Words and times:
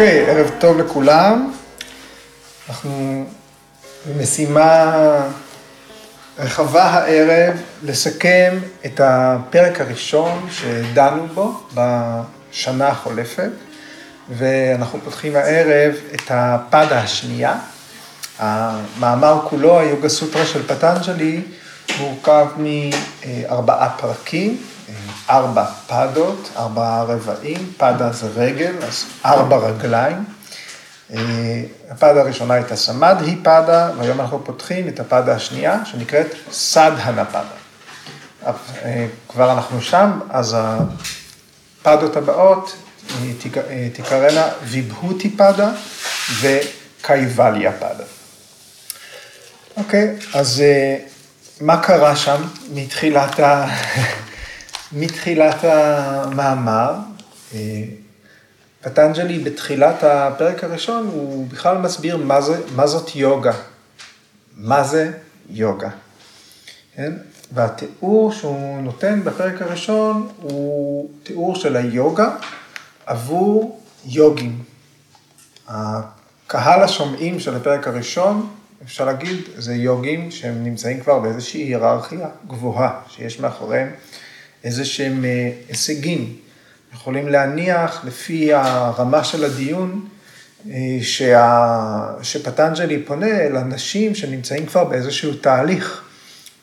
אוקיי, 0.00 0.30
ערב 0.30 0.50
טוב 0.58 0.78
לכולם. 0.78 1.52
אנחנו 2.68 3.24
במשימה 4.08 4.94
רחבה 6.38 6.84
הערב 6.84 7.56
לסכם 7.82 8.58
את 8.86 9.00
הפרק 9.04 9.80
הראשון 9.80 10.48
שדנו 10.50 11.26
בו 11.26 11.60
בשנה 11.74 12.88
החולפת, 12.88 13.50
ואנחנו 14.28 14.98
פותחים 15.04 15.36
הערב 15.36 15.94
את 16.14 16.30
הפדה 16.30 17.00
השנייה. 17.00 17.58
המאמר 18.38 19.46
כולו, 19.50 19.80
היוגה 19.80 20.08
סוטרה 20.08 20.46
של 20.46 20.66
פטנג'לי, 20.66 21.40
מורכב 21.98 22.46
מארבעה 22.56 23.90
פרקים, 23.98 24.62
ארבע 25.30 25.64
פדות, 25.86 26.50
ארבעה 26.56 27.02
רבעים, 27.02 27.72
פדה 27.76 28.12
זה 28.12 28.28
רגל, 28.36 28.74
אז 28.88 29.04
ארבע 29.24 29.56
רגליים. 29.56 30.24
הפדה 31.90 32.20
הראשונה 32.20 32.54
הייתה 32.54 32.76
סמד 32.76 33.16
היא 33.20 33.36
פדה, 33.42 33.90
והיום 33.98 34.20
אנחנו 34.20 34.44
פותחים 34.44 34.88
את 34.88 35.00
הפדה 35.00 35.34
השנייה, 35.34 35.84
שנקראת 35.84 36.26
סדהנה 36.52 37.24
פדה. 37.24 38.52
כבר 39.28 39.52
אנחנו 39.52 39.82
שם, 39.82 40.20
אז 40.30 40.56
הפדות 41.80 42.16
הבאות 42.16 42.76
תקראנה 43.92 44.48
ויבהותי 44.64 45.30
פדה 45.30 45.70
וקייבליה 46.40 47.72
פדה. 47.72 48.04
אוקיי, 49.76 50.16
אז 50.34 50.62
מה 51.60 51.82
קרה 51.82 52.16
שם 52.16 52.42
מתחילת, 52.74 53.40
ה... 53.40 53.66
מתחילת 54.92 55.56
המאמר? 55.62 56.94
פטנג'לי 58.80 59.38
בתחילת 59.38 60.04
הפרק 60.04 60.64
הראשון, 60.64 61.06
הוא 61.06 61.46
בכלל 61.48 61.78
מסביר 61.78 62.16
מה, 62.16 62.40
זה, 62.40 62.60
מה 62.76 62.86
זאת 62.86 63.16
יוגה. 63.16 63.52
מה 64.56 64.84
זה 64.84 65.12
יוגה. 65.48 65.90
כן? 66.94 67.12
והתיאור 67.52 68.32
שהוא 68.32 68.82
נותן 68.82 69.24
בפרק 69.24 69.62
הראשון 69.62 70.28
הוא 70.42 71.10
תיאור 71.22 71.56
של 71.56 71.76
היוגה 71.76 72.36
עבור 73.06 73.80
יוגים. 74.04 74.62
הקהל 75.68 76.82
השומעים 76.82 77.40
של 77.40 77.56
הפרק 77.56 77.88
הראשון, 77.88 78.50
אפשר 78.84 79.04
להגיד, 79.04 79.38
זה 79.56 79.74
יוגים 79.74 80.30
שהם 80.30 80.64
נמצאים 80.64 81.00
כבר 81.00 81.18
באיזושהי 81.18 81.60
היררכיה 81.60 82.28
גבוהה, 82.46 83.00
שיש 83.08 83.40
מאחוריהם 83.40 83.90
איזה 84.64 84.84
שהם 84.84 85.24
הישגים. 85.68 86.36
יכולים 86.94 87.28
להניח, 87.28 88.04
לפי 88.04 88.54
הרמה 88.54 89.24
של 89.24 89.44
הדיון, 89.44 90.08
שה... 91.02 92.06
שפטנג'לי 92.22 93.02
פונה 93.02 93.40
אל 93.40 93.56
אנשים 93.56 94.14
שנמצאים 94.14 94.66
כבר 94.66 94.84
באיזשהו 94.84 95.34
תהליך, 95.34 96.02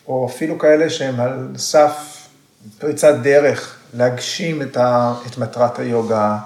או 0.08 0.28
אפילו 0.30 0.60
כאלה 0.60 0.90
שהם 0.90 1.20
על 1.20 1.54
סף 1.58 2.28
פריצת 2.80 3.16
דרך, 3.24 3.78
להגשים 3.94 4.62
את, 4.62 4.78
ה... 4.78 5.14
את 5.28 5.38
מטרת 5.38 5.80
היוגה, 5.80 6.38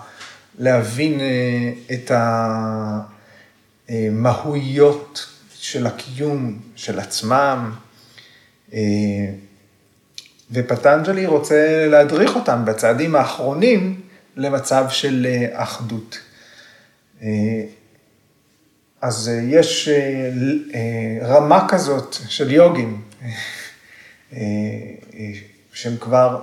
להבין 0.60 1.20
את 1.92 2.12
המהויות 3.90 5.26
של 5.56 5.88
הקיום 5.88 6.60
של 6.76 7.00
עצמם. 7.00 7.72
ופטנג'לי 10.52 11.26
רוצה 11.26 11.88
להדריך 11.88 12.36
אותם 12.36 12.66
בצעדים 12.66 13.16
האחרונים 13.16 14.02
למצב 14.36 14.86
של 14.90 15.28
אחדות. 15.54 16.20
אז 19.02 19.32
יש 19.44 19.90
רמה 21.22 21.66
כזאת 21.68 22.16
של 22.28 22.52
יוגים, 22.52 23.02
שהם 25.74 25.98
כבר 26.00 26.42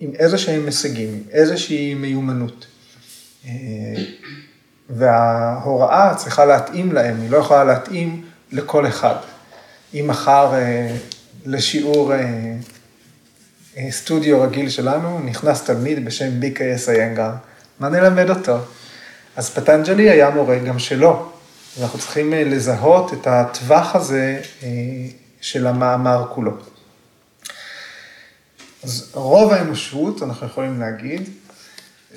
עם 0.00 0.10
איזה 0.18 0.38
שהם 0.38 0.66
הישגים, 0.66 1.22
איזושהי 1.30 1.94
מיומנות. 1.94 2.66
וההוראה 4.90 6.14
צריכה 6.14 6.44
להתאים 6.44 6.92
להם, 6.92 7.20
היא 7.20 7.30
לא 7.30 7.36
יכולה 7.36 7.64
להתאים 7.64 8.24
לכל 8.52 8.86
אחד. 8.86 9.16
אם 9.94 10.04
מחר 10.08 10.52
לשיעור 11.46 12.12
סטודיו 13.90 14.42
רגיל 14.42 14.68
שלנו, 14.68 15.20
נכנס 15.24 15.62
תלמיד 15.62 16.04
בשם 16.04 16.40
ביקייס 16.40 16.88
איינגר, 16.88 17.30
מה 17.80 17.88
נלמד 17.88 18.30
אותו? 18.30 18.56
אז 19.36 19.50
פטנג'לי 19.50 20.10
היה 20.10 20.30
מורה 20.30 20.58
גם 20.58 20.78
שלו, 20.78 21.32
ואנחנו 21.78 21.98
צריכים 21.98 22.32
לזהות 22.32 23.12
את 23.12 23.26
הטווח 23.26 23.96
הזה 23.96 24.40
של 25.40 25.66
המאמר 25.66 26.26
כולו. 26.34 26.52
אז 28.82 29.10
רוב 29.14 29.52
האנושות, 29.52 30.22
אנחנו 30.22 30.46
יכולים 30.46 30.80
להגיד, 30.80 31.28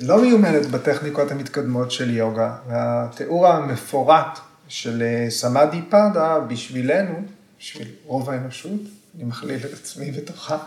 לא 0.00 0.22
מיומנת 0.22 0.66
בטכניקות 0.66 1.30
המתקדמות 1.30 1.90
של 1.90 2.16
יוגה, 2.16 2.54
והתיאור 2.68 3.46
המפורט 3.46 4.38
של 4.68 5.02
סמאדי 5.28 5.80
פאדה 5.88 6.38
בשבילנו, 6.40 7.22
בשביל 7.60 7.88
רוב 8.04 8.30
האנושות, 8.30 8.80
אני 9.16 9.24
מכליל 9.24 9.60
את 9.64 9.72
עצמי 9.72 10.10
בתוכה, 10.10 10.58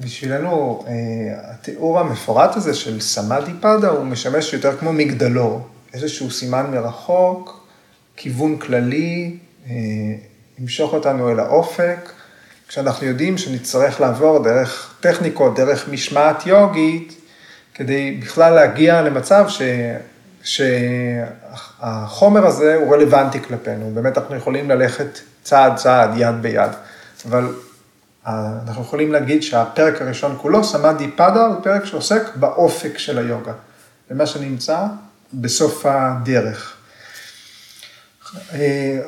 בשבילנו 0.00 0.84
התיאור 1.42 2.00
המפורט 2.00 2.56
הזה 2.56 2.74
של 2.74 3.00
סמאדי 3.00 3.52
פאדה 3.60 3.88
הוא 3.88 4.04
משמש 4.04 4.52
יותר 4.52 4.76
כמו 4.76 4.92
מגדלור, 4.92 5.68
איזשהו 5.94 6.30
סימן 6.30 6.66
מרחוק, 6.70 7.66
כיוון 8.16 8.58
כללי, 8.58 9.36
ימשוך 10.58 10.92
אותנו 10.92 11.30
אל 11.30 11.40
האופק, 11.40 12.12
כשאנחנו 12.68 13.06
יודעים 13.06 13.38
שנצטרך 13.38 14.00
לעבור 14.00 14.44
דרך 14.44 14.94
טכניקות, 15.00 15.56
דרך 15.56 15.88
משמעת 15.88 16.46
יוגית, 16.46 17.20
כדי 17.74 18.20
בכלל 18.22 18.54
להגיע 18.54 19.02
למצב 19.02 19.44
ש... 19.48 19.62
שהחומר 21.82 22.46
הזה 22.46 22.74
הוא 22.74 22.94
רלוונטי 22.94 23.40
כלפינו, 23.40 23.90
באמת 23.94 24.18
אנחנו 24.18 24.36
יכולים 24.36 24.70
ללכת 24.70 25.18
צעד 25.42 25.76
צעד, 25.76 26.10
יד 26.16 26.42
ביד, 26.42 26.70
אבל 27.28 27.54
אנחנו 28.26 28.82
יכולים 28.82 29.12
להגיד 29.12 29.42
שהפרק 29.42 30.02
הראשון 30.02 30.36
כולו, 30.40 30.64
סמאדי 30.64 31.10
פאדה, 31.10 31.46
הוא 31.46 31.56
פרק 31.62 31.84
שעוסק 31.84 32.22
באופק 32.36 32.98
של 32.98 33.18
היוגה, 33.18 33.52
במה 34.10 34.26
שנמצא 34.26 34.86
בסוף 35.34 35.86
הדרך. 35.86 36.76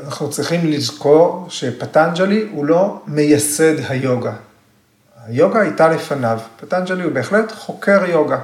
אנחנו 0.04 0.30
צריכים 0.30 0.66
לזכור 0.66 1.46
שפטנג'לי 1.50 2.48
הוא 2.52 2.64
לא 2.64 3.02
מייסד 3.06 3.74
היוגה. 3.88 4.32
היוגה 5.26 5.60
הייתה 5.60 5.88
לפניו, 5.88 6.40
פטנג'לי 6.60 7.04
הוא 7.04 7.12
בהחלט 7.12 7.52
חוקר 7.52 8.04
יוגה, 8.06 8.38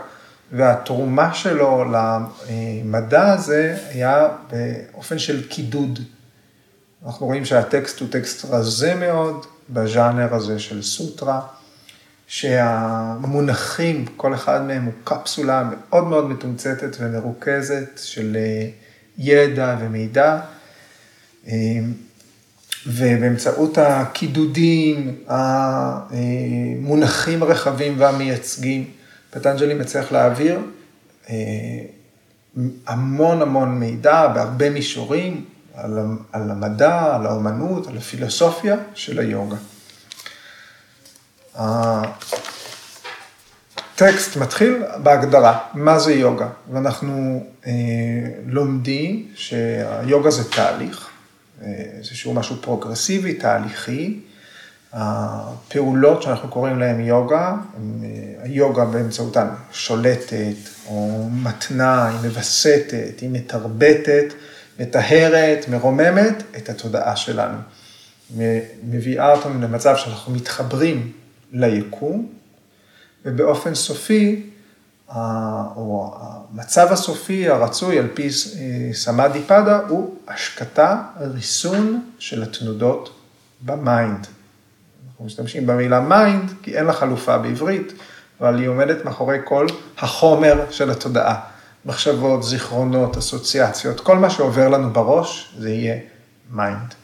והתרומה 0.52 1.34
שלו 1.34 1.84
למדע 2.48 3.32
הזה 3.32 3.76
היה 3.88 4.28
באופן 4.50 5.18
של 5.18 5.48
קידוד. 5.48 5.98
אנחנו 7.06 7.26
רואים 7.26 7.44
שהטקסט 7.44 8.00
הוא 8.00 8.08
טקסט 8.10 8.44
רזה 8.50 8.94
מאוד, 8.94 9.46
בז'אנר 9.70 10.34
הזה 10.34 10.58
של 10.58 10.82
סוטרה, 10.82 11.40
שהמונחים, 12.26 14.04
כל 14.16 14.34
אחד 14.34 14.62
מהם 14.62 14.84
הוא 14.84 14.92
קפסולה 15.04 15.70
מאוד 15.70 16.04
מאוד 16.04 16.30
מתומצתת 16.30 16.96
ומרוכזת 17.00 18.00
של 18.04 18.36
ידע 19.18 19.76
ומידע, 19.80 20.40
ובאמצעות 22.86 23.78
הקידודים, 23.78 25.16
המונחים 25.28 27.42
הרחבים 27.42 27.94
והמייצגים, 27.98 28.90
פטנג'לי 29.30 29.74
מצליח 29.74 30.12
להעביר 30.12 30.60
המון 32.86 33.42
המון 33.42 33.78
מידע 33.78 34.28
בהרבה 34.28 34.70
מישורים, 34.70 35.44
על, 35.76 35.98
על 36.32 36.50
המדע, 36.50 37.14
על 37.14 37.26
האומנות, 37.26 37.86
על 37.86 37.96
הפילוסופיה 37.96 38.76
של 38.94 39.18
היוגה. 39.18 39.56
הטקסט 43.94 44.36
מתחיל 44.36 44.82
בהגדרה, 45.02 45.58
מה 45.74 45.98
זה 45.98 46.12
יוגה, 46.12 46.48
ואנחנו 46.72 47.44
אה, 47.66 47.72
לומדים 48.46 49.28
שהיוגה 49.34 50.30
זה 50.30 50.50
תהליך, 50.50 51.08
איזשהו 51.62 52.34
משהו 52.34 52.56
פרוגרסיבי, 52.60 53.34
תהליכי. 53.34 54.20
הפעולות 54.96 56.22
שאנחנו 56.22 56.48
קוראים 56.48 56.78
להן 56.78 57.00
יוגה, 57.00 57.54
היוגה 58.42 58.84
באמצעותן 58.84 59.46
שולטת 59.72 60.56
או 60.86 61.28
מתנה, 61.32 62.08
היא 62.08 62.18
מווסתת, 62.22 63.20
היא 63.20 63.30
מתרבטת. 63.32 64.34
מטהרת, 64.78 65.68
מרוממת 65.68 66.42
את 66.56 66.68
התודעה 66.68 67.16
שלנו. 67.16 67.58
מביאה 68.82 69.32
אותנו 69.32 69.60
למצב 69.60 69.96
שאנחנו 69.96 70.32
מתחברים 70.32 71.12
ליקום, 71.52 72.28
ובאופן 73.24 73.74
סופי 73.74 74.50
או 75.76 76.16
המצב 76.20 76.92
הסופי 76.92 77.48
הרצוי 77.48 77.98
על 77.98 78.08
פי 78.14 78.28
סמאדי 78.92 79.40
פאדה 79.46 79.80
הוא 79.88 80.16
השקטה, 80.28 81.02
ריסון 81.20 82.02
של 82.18 82.42
התנודות 82.42 83.20
ב-mind. 83.60 84.26
אנחנו 85.08 85.24
משתמשים 85.24 85.66
במילה 85.66 86.00
mind 86.00 86.52
כי 86.62 86.76
אין 86.76 86.84
לה 86.84 86.92
חלופה 86.92 87.38
בעברית, 87.38 87.92
אבל 88.40 88.58
היא 88.58 88.68
עומדת 88.68 89.04
מאחורי 89.04 89.38
כל 89.44 89.66
החומר 89.98 90.64
של 90.70 90.90
התודעה. 90.90 91.40
מחשבות, 91.86 92.42
זיכרונות, 92.42 93.16
אסוציאציות, 93.16 94.00
כל 94.00 94.18
מה 94.18 94.30
שעובר 94.30 94.68
לנו 94.68 94.92
בראש 94.92 95.54
זה 95.58 95.70
יהיה 95.70 95.96
mind. 96.50 96.94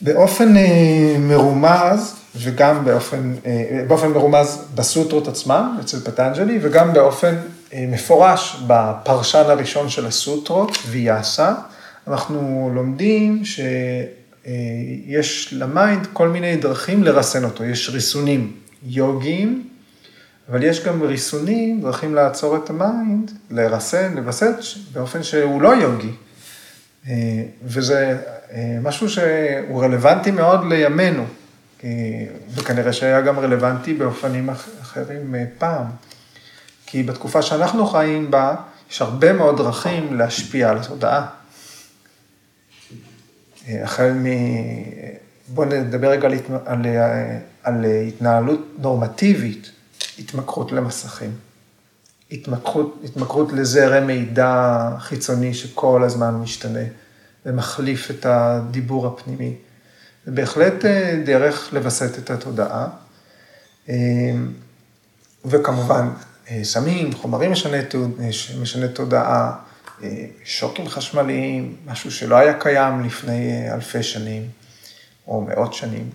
באופן 0.00 0.56
אה, 0.56 1.16
מרומז, 1.18 2.16
וגם 2.36 2.84
באופן, 2.84 3.34
אה, 3.46 3.84
באופן 3.88 4.08
מרומז 4.08 4.64
בסוטרות 4.74 5.28
עצמם, 5.28 5.76
אצל 5.80 6.00
פטנג'לי, 6.00 6.58
וגם 6.62 6.92
באופן 6.92 7.34
אה, 7.72 7.84
מפורש 7.88 8.56
בפרשן 8.66 9.44
הראשון 9.46 9.88
של 9.88 10.06
הסוטרות, 10.06 10.78
ויאסה, 10.86 11.54
אנחנו 12.08 12.70
לומדים 12.74 13.42
שיש 14.44 15.52
ל-mind 15.52 16.06
כל 16.12 16.28
מיני 16.28 16.56
דרכים 16.56 17.04
לרסן 17.04 17.44
אותו, 17.44 17.64
יש 17.64 17.90
ריסונים 17.90 18.52
יוגיים, 18.86 19.68
אבל 20.48 20.62
יש 20.62 20.84
גם 20.84 21.02
ריסונים, 21.02 21.80
דרכים 21.80 22.14
לעצור 22.14 22.56
את 22.56 22.70
ה-mind, 22.70 23.30
לרסן, 23.50 24.14
לווסת, 24.14 24.56
באופן 24.92 25.22
שהוא 25.22 25.62
לא 25.62 25.68
יוגי. 25.68 26.12
וזה 27.62 28.18
משהו 28.82 29.08
שהוא 29.10 29.82
רלוונטי 29.82 30.30
מאוד 30.30 30.60
לימינו. 30.68 31.24
וכנראה 32.54 32.92
שהיה 32.92 33.20
גם 33.20 33.38
רלוונטי 33.38 33.94
באופנים 33.94 34.50
אחרים 34.80 35.34
אה, 35.34 35.44
פעם. 35.58 35.86
כי 36.86 37.02
בתקופה 37.02 37.42
שאנחנו 37.42 37.86
חיים 37.86 38.30
בה, 38.30 38.54
יש 38.90 39.02
הרבה 39.02 39.32
מאוד 39.32 39.56
דרכים 39.56 40.14
להשפיע 40.14 40.70
על 40.70 40.78
התודעה. 40.78 41.26
אה, 43.68 43.84
החל 43.84 44.12
מ... 44.12 44.26
בואו 45.48 45.68
נדבר 45.68 46.10
רגע 46.10 46.28
על, 46.28 46.34
על, 46.66 46.86
אה, 46.86 47.38
על 47.62 47.84
התנהלות 47.84 48.74
נורמטיבית, 48.78 49.70
התמכרות 50.18 50.72
למסכים. 50.72 51.30
התמכרות, 52.30 53.00
התמכרות 53.04 53.52
לזרם 53.52 54.06
מידע 54.06 54.90
חיצוני 54.98 55.54
שכל 55.54 56.02
הזמן 56.04 56.34
משתנה 56.34 56.84
ומחליף 57.46 58.10
את 58.10 58.26
הדיבור 58.26 59.06
הפנימי. 59.06 59.54
זה 60.24 60.32
בהחלט 60.32 60.84
אה, 60.84 61.22
דרך 61.24 61.72
לווסת 61.72 62.18
את 62.18 62.30
התודעה. 62.30 62.88
אה, 63.88 63.94
וכמובן, 65.44 66.08
אה, 66.50 66.60
סמים, 66.64 67.12
חומרים 67.12 67.52
משני, 67.52 67.78
משני 68.60 68.88
תודעה, 68.88 69.56
שוקים 70.44 70.88
חשמליים, 70.88 71.76
משהו 71.86 72.10
שלא 72.10 72.36
היה 72.36 72.60
קיים 72.60 73.04
לפני 73.04 73.72
אלפי 73.72 74.02
שנים 74.02 74.48
או 75.26 75.40
מאות 75.40 75.74
שנים. 75.74 76.10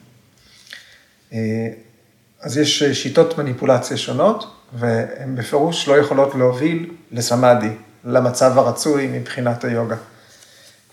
אז 2.42 2.58
יש 2.58 2.84
שיטות 2.84 3.38
מניפולציה 3.38 3.98
שונות, 3.98 4.46
והן 4.74 5.36
בפירוש 5.36 5.88
לא 5.88 5.98
יכולות 5.98 6.36
להוביל 6.36 6.92
לסמאדי, 7.12 7.72
למצב 8.06 8.58
הרצוי 8.58 9.08
מבחינת 9.08 9.64
היוגה. 9.64 9.96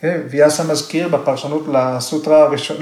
כן, 0.01 0.21
ויאסה 0.31 0.65
מזכיר 0.65 1.09
בפרשנות 1.09 1.67
לסוטרה 1.73 2.43
הראשון, 2.43 2.77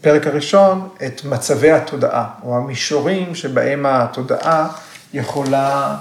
לפרק 0.00 0.26
הראשון, 0.26 0.88
את 1.06 1.24
מצבי 1.24 1.70
התודעה, 1.70 2.28
או 2.42 2.56
המישורים 2.56 3.34
שבהם 3.34 3.86
התודעה 3.86 4.68
יכולה 5.12 5.96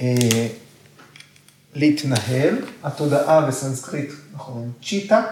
אה, 0.00 0.06
להתנהל. 1.74 2.58
התודעה 2.84 3.40
בסנסקריט, 3.40 4.10
אנחנו 4.34 4.52
אומרים 4.52 4.72
צ'יטה, 4.82 5.22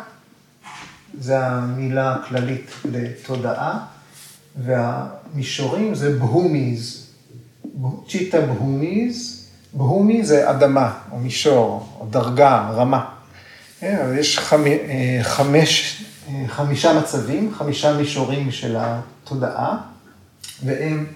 זה 1.21 1.39
המילה 1.39 2.15
הכללית 2.15 2.71
לתודעה, 2.85 3.79
והמישורים 4.57 5.95
זה 5.95 6.19
בהומיז, 6.19 7.07
צ'יטה 8.09 8.41
בהומיז, 8.41 9.47
בהומי 9.73 10.25
זה 10.25 10.51
אדמה, 10.51 10.99
או 11.13 11.19
מישור, 11.19 11.97
או 12.01 12.07
דרגה, 12.11 12.71
רמה. 12.75 13.05
כן, 13.81 14.15
יש 14.19 14.39
אה, 14.39 15.19
חמש, 15.23 16.05
אה, 16.29 16.45
חמישה 16.49 16.99
מצבים, 17.01 17.55
חמישה 17.55 17.97
מישורים 17.97 18.51
של 18.51 18.77
התודעה, 18.79 19.77
והם, 20.65 21.07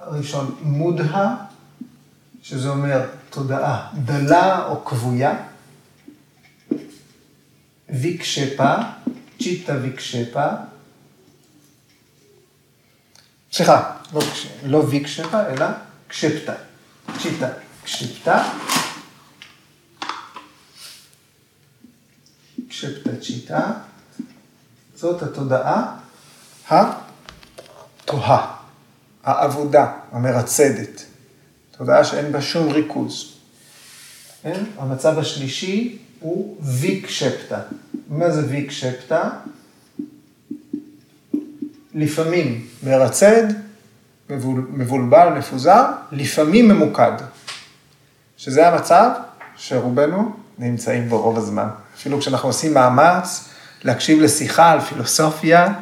הראשון, 0.00 0.54
מודה, 0.62 1.34
שזה 2.42 2.68
אומר 2.68 3.06
תודעה 3.30 3.88
דלה 4.04 4.66
או 4.66 4.84
כבויה, 4.84 5.34
ויקשפה, 7.88 8.74
צ'יטה 9.42 9.76
ויקשפה, 9.82 10.46
סליחה, 13.56 13.92
לא, 14.12 14.20
לא 14.64 14.78
ויקשפה, 14.78 15.46
אלא 15.46 15.66
קשפטה, 16.08 16.54
צ'יטה 17.22 17.48
קשפטה, 17.84 18.52
שפטצ'יטה, 22.70 23.72
זאת 24.96 25.22
התודעה 25.22 25.96
התוהה, 26.68 28.56
העבודה, 29.24 29.92
המרצדת, 30.12 31.04
תודעה 31.70 32.04
שאין 32.04 32.32
בה 32.32 32.42
שום 32.42 32.72
ריכוז. 32.72 33.32
כן? 34.42 34.64
המצב 34.78 35.18
השלישי 35.18 35.98
הוא 36.20 36.56
ויק 36.60 37.08
שפטה. 37.08 37.60
מה 38.08 38.30
זה 38.30 38.46
ויק 38.48 38.70
שפטה? 38.70 39.30
לפעמים 41.96 42.66
מרצד, 42.82 43.42
מבולבל, 44.70 45.28
מפוזר, 45.38 45.84
לפעמים 46.12 46.68
ממוקד. 46.68 47.12
שזה 48.36 48.68
המצב 48.68 49.10
שרובנו 49.56 50.32
נמצאים 50.58 51.08
בו 51.08 51.22
רוב 51.22 51.38
הזמן. 51.38 51.68
אפילו 51.96 52.20
כשאנחנו 52.20 52.48
עושים 52.48 52.74
מאמץ 52.74 53.48
להקשיב 53.84 54.20
לשיחה 54.20 54.72
על 54.72 54.80
פילוסופיה, 54.80 55.72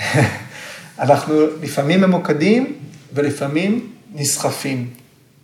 אנחנו 0.98 1.34
לפעמים 1.62 2.00
ממוקדים 2.00 2.72
ולפעמים 3.12 3.92
נסחפים, 4.14 4.90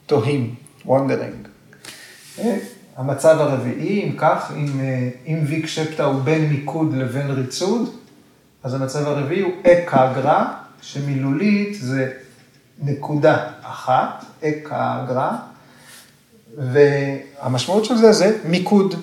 תוהים, 0.07 0.55
wondering. 0.87 1.49
המצב 2.97 3.41
הרביעי, 3.41 4.03
אם 4.03 4.12
כך, 4.19 4.53
אם, 4.57 4.81
אם 5.27 5.38
ויק 5.47 5.67
שפטה 5.67 6.05
הוא 6.05 6.23
בין 6.23 6.49
מיקוד 6.49 6.95
לבין 6.97 7.31
ריצוד, 7.31 8.02
אז 8.62 8.75
המצב 8.75 9.07
הרביעי 9.07 9.40
הוא 9.40 9.52
אקגרה, 9.62 10.54
שמילולית 10.83 11.75
זה 11.81 12.12
נקודה 12.83 13.49
אחת, 13.62 14.25
אקגרה, 14.45 15.37
והמשמעות 16.57 17.85
של 17.85 17.97
זה 17.97 18.12
זה 18.12 18.38
מיקוד. 18.45 18.95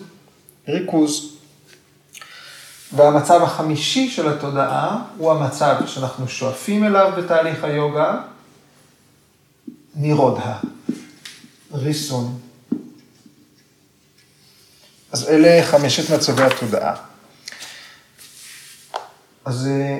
ריכוז. 0.68 1.36
והמצב 2.96 3.44
החמישי 3.44 4.10
של 4.10 4.30
התודעה 4.30 5.04
הוא 5.18 5.32
המצב 5.32 5.76
שאנחנו 5.86 6.28
שואפים 6.28 6.84
אליו 6.84 7.12
בתהליך 7.18 7.64
היוגה, 7.64 8.22
נירודה, 9.96 10.58
ריסון. 11.74 12.40
אז 15.12 15.30
אלה 15.30 15.64
חמשת 15.64 16.14
מצבי 16.14 16.44
התודעה. 16.44 17.09
אז 19.50 19.68
אה, 19.68 20.00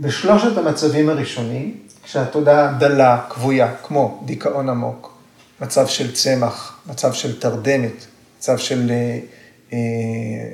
בשלושת 0.00 0.58
המצבים 0.58 1.08
הראשונים, 1.08 1.78
כשהתודעה 2.02 2.72
דלה, 2.72 3.26
כבויה, 3.30 3.74
כמו 3.82 4.22
דיכאון 4.24 4.68
עמוק, 4.68 5.12
מצב 5.60 5.86
של 5.86 6.12
צמח, 6.12 6.78
מצב 6.86 7.12
של 7.12 7.40
תרדמת, 7.40 8.06
מצב 8.38 8.58
של 8.58 8.90
אה, 8.90 8.96
אה, 9.72 9.78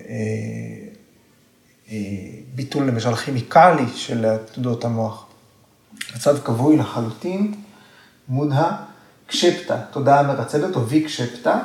אה, 0.08 0.14
אה, 1.92 1.96
ביטול 2.54 2.86
למשל 2.86 3.14
כימיקלי 3.14 3.86
של 3.94 4.24
עתודות 4.24 4.84
המוח. 4.84 5.26
מצב 6.16 6.38
כבוי 6.44 6.76
לחלוטין, 6.76 7.54
מודה 8.28 8.76
קשפטה, 9.26 9.76
תודעה 9.90 10.22
מרצדת 10.22 10.76
או 10.76 10.88
ויקשפטה. 10.88 11.58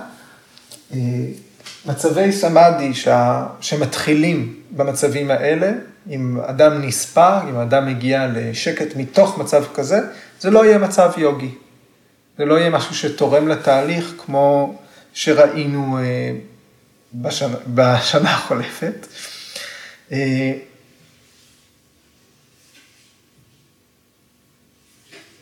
מצבי 1.85 2.31
סמאדי 2.31 2.93
שה... 2.93 3.45
שמתחילים 3.61 4.59
במצבים 4.71 5.31
האלה, 5.31 5.71
אם 6.09 6.39
אדם 6.39 6.81
נספר, 6.81 7.49
אם 7.49 7.57
אדם 7.57 7.85
מגיע 7.85 8.27
לשקט 8.33 8.95
מתוך 8.95 9.37
מצב 9.37 9.63
כזה, 9.73 9.99
זה 10.39 10.49
לא 10.49 10.65
יהיה 10.65 10.77
מצב 10.77 11.11
יוגי. 11.17 11.51
זה 12.37 12.45
לא 12.45 12.59
יהיה 12.59 12.69
משהו 12.69 12.95
שתורם 12.95 13.47
לתהליך 13.47 14.13
כמו 14.17 14.77
שראינו 15.13 15.97
בשנה, 17.13 17.55
בשנה 17.67 18.31
החולפת. 18.31 19.07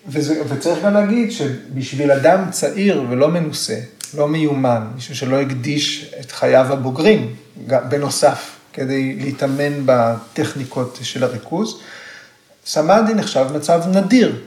וזה, 0.08 0.42
וצריך 0.50 0.84
גם 0.86 0.94
להגיד 0.94 1.32
שבשביל 1.32 2.12
אדם 2.12 2.52
צעיר 2.52 3.04
ולא 3.10 3.28
מנוסה, 3.28 3.80
לא 4.16 4.28
מיומן, 4.28 4.88
מישהו 4.96 5.16
שלא 5.16 5.42
הקדיש 5.42 6.14
את 6.20 6.32
חייו 6.32 6.74
הבוגרים, 6.74 7.36
בנוסף, 7.68 8.56
כדי 8.74 9.16
להתאמן 9.16 9.82
בטכניקות 9.86 11.00
של 11.02 11.24
הריכוז, 11.24 11.80
סמאדי 12.66 13.14
נחשב 13.14 13.48
מצב 13.56 13.84
נדיר. 13.88 14.42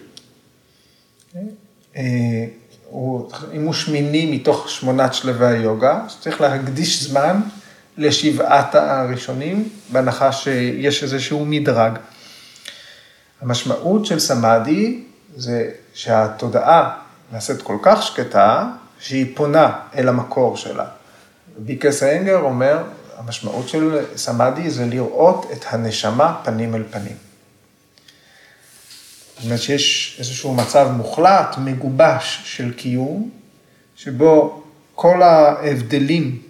אה, 1.96 2.02
הוא, 2.90 3.30
אם 3.52 3.64
הוא 3.64 3.74
שמיני 3.74 4.36
מתוך 4.36 4.70
שמונת 4.70 5.14
שלבי 5.14 5.46
היוגה, 5.46 6.00
אז 6.06 6.16
צריך 6.20 6.40
להקדיש 6.40 7.02
זמן 7.02 7.40
לשבעת 7.98 8.74
הראשונים, 8.74 9.68
בהנחה 9.92 10.32
שיש 10.32 11.02
איזשהו 11.02 11.44
מדרג. 11.44 11.92
המשמעות 13.40 14.06
של 14.06 14.18
סמאדי 14.18 15.02
זה 15.36 15.70
שהתודעה 15.94 16.90
נעשית 17.32 17.62
כל 17.62 17.76
כך 17.82 18.02
שקטה, 18.02 18.68
שהיא 18.98 19.36
פונה 19.36 19.78
אל 19.94 20.08
המקור 20.08 20.56
שלה. 20.56 20.84
בי 21.58 21.71
קיי 21.71 21.90
אס 21.90 22.02
איינגר 22.02 22.38
אומר, 22.38 22.82
המשמעות 23.16 23.68
של 23.68 24.04
סמאדי 24.16 24.70
זה 24.70 24.86
לראות 24.86 25.46
את 25.52 25.64
הנשמה 25.68 26.40
פנים 26.44 26.74
אל 26.74 26.82
פנים. 26.90 27.16
זאת 29.36 29.44
אומרת 29.44 29.60
שיש 29.60 30.16
איזשהו 30.18 30.54
מצב 30.54 30.88
מוחלט, 30.96 31.56
מגובש 31.58 32.42
של 32.44 32.72
קיום, 32.72 33.30
שבו 33.96 34.62
כל 34.94 35.22
ההבדלים 35.22 36.42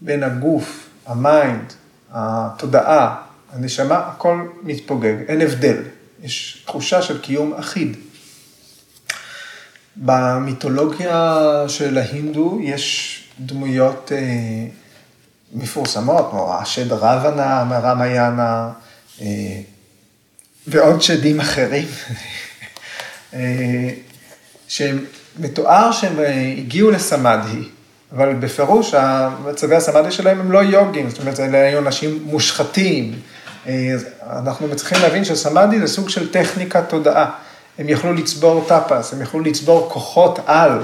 בין 0.00 0.22
הגוף, 0.22 0.88
ה-mind, 1.06 1.72
התודעה, 2.10 3.16
הנשמה, 3.52 3.98
הכל 3.98 4.48
מתפוגג, 4.62 5.14
אין 5.28 5.40
הבדל. 5.40 5.82
יש 6.22 6.62
תחושה 6.66 7.02
של 7.02 7.20
קיום 7.20 7.54
אחיד. 7.54 7.96
במיתולוגיה 9.96 11.38
של 11.68 11.98
ההינדו 11.98 12.58
יש 12.62 13.20
דמויות 13.40 14.12
אה, 14.14 14.18
מפורסמות, 15.52 16.28
כמו 16.30 16.54
השד 16.54 16.92
רבנה 16.92 17.64
מרמיאנה, 17.64 18.70
אה, 19.20 19.26
ועוד 20.66 21.02
שדים 21.02 21.40
אחרים, 21.40 21.88
אה, 23.34 23.90
שמתואר 24.68 25.92
שהם 25.92 26.18
אה, 26.18 26.54
הגיעו 26.58 26.90
לסמדהי, 26.90 27.68
אבל 28.12 28.34
בפירוש 28.34 28.94
מצבי 29.44 29.76
הסמדהי 29.76 30.12
שלהם 30.12 30.40
הם 30.40 30.52
לא 30.52 30.58
יוגים, 30.58 31.10
זאת 31.10 31.20
אומרת, 31.20 31.40
אלה 31.40 31.66
היו 31.66 31.78
אנשים 31.78 32.22
מושחתים. 32.24 33.14
אה, 33.66 33.94
אנחנו 34.40 34.76
צריכים 34.76 34.98
להבין 35.02 35.24
שסמדהי 35.24 35.80
זה 35.80 35.86
סוג 35.86 36.08
של 36.08 36.32
טכניקת 36.32 36.88
תודעה. 36.88 37.30
הם 37.78 37.88
יכלו 37.88 38.12
לצבור 38.12 38.64
טאפס, 38.68 39.12
הם 39.12 39.22
יכלו 39.22 39.40
לצבור 39.40 39.88
כוחות 39.92 40.38
על, 40.46 40.82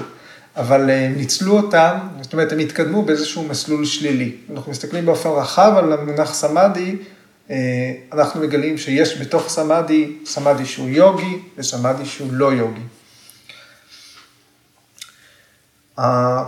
אבל 0.56 0.90
הם 0.90 1.14
ניצלו 1.16 1.56
אותם, 1.56 1.98
זאת 2.20 2.32
אומרת, 2.32 2.52
הם 2.52 2.58
התקדמו 2.58 3.02
באיזשהו 3.02 3.42
מסלול 3.44 3.84
שלילי. 3.84 4.36
אנחנו 4.54 4.72
מסתכלים 4.72 5.06
באופן 5.06 5.28
רחב 5.28 5.72
על 5.76 5.92
המונח 5.92 6.34
סמאדי, 6.34 6.96
אה, 7.50 7.56
אנחנו 8.12 8.40
מגלים 8.40 8.78
שיש 8.78 9.20
בתוך 9.20 9.48
סמאדי, 9.48 10.12
סמאדי 10.26 10.66
שהוא 10.66 10.88
יוגי 10.88 11.38
וסמאדי 11.58 12.06
שהוא 12.06 12.32
לא 12.32 12.52
יוגי. 12.52 12.80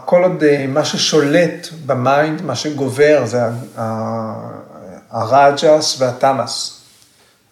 כל 0.04 0.22
עוד 0.22 0.44
אה, 0.44 0.66
מה 0.66 0.84
ששולט 0.84 1.68
ב 1.86 1.95
mind, 1.95 2.42
מה 2.42 2.56
שגובר, 2.56 3.22
זה 3.26 3.40
הרג'ס 5.10 6.00
והתמאס. 6.00 6.78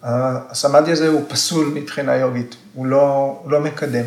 הסמאדי 0.03 0.91
הזה 0.91 1.07
הוא 1.07 1.21
פסול 1.27 1.71
מבחינה 1.73 2.15
יוגית, 2.15 2.55
הוא 2.73 2.85
לא, 2.85 3.37
הוא 3.43 3.51
לא 3.51 3.59
מקדם. 3.59 4.05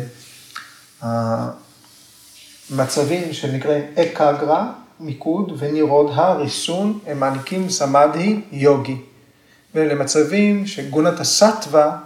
מצבים 2.69 3.33
שנקראים 3.33 3.83
אקאגרה, 3.95 4.71
מיקוד, 4.99 5.51
ונירודה, 5.57 6.33
ריסון, 6.33 6.99
הם 7.07 7.19
מעניקים 7.19 7.69
סמאדי 7.69 8.41
יוגי. 8.51 8.97
ולמצבים 9.75 10.67
שגונת 10.67 11.19
הסטווה 11.19 11.97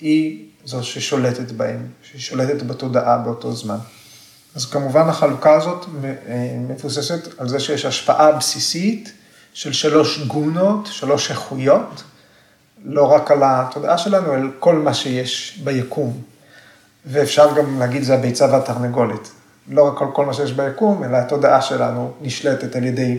היא 0.00 0.44
זו 0.64 0.84
ששולטת 0.84 1.52
בהם, 1.52 1.86
ששולטת 2.02 2.62
בתודעה 2.62 3.18
באותו 3.18 3.52
זמן. 3.52 3.78
אז 4.54 4.66
כמובן 4.66 5.08
החלוקה 5.08 5.54
הזאת 5.54 5.86
מבוססת 6.68 7.40
על 7.40 7.48
זה 7.48 7.60
שיש 7.60 7.84
השפעה 7.84 8.32
בסיסית 8.32 9.12
של 9.52 9.72
שלוש 9.72 10.18
גונות, 10.18 10.86
שלוש 10.92 11.30
איכויות, 11.30 12.02
לא 12.84 13.12
רק 13.12 13.30
על 13.30 13.38
התודעה 13.44 13.98
שלנו, 13.98 14.34
אלא 14.34 14.48
כל 14.58 14.74
מה 14.74 14.94
שיש 14.94 15.60
ביקום. 15.64 16.22
ואפשר 17.06 17.54
גם 17.56 17.78
להגיד 17.78 18.02
זה 18.02 18.14
הביצה 18.14 18.46
והתרנגולת. 18.52 19.28
לא 19.68 19.88
רק 19.88 20.02
על 20.02 20.08
כל 20.12 20.26
מה 20.26 20.34
שיש 20.34 20.52
ביקום, 20.52 21.04
אלא 21.04 21.16
התודעה 21.16 21.62
שלנו 21.62 22.12
נשלטת 22.20 22.76
על 22.76 22.84
ידי 22.84 23.18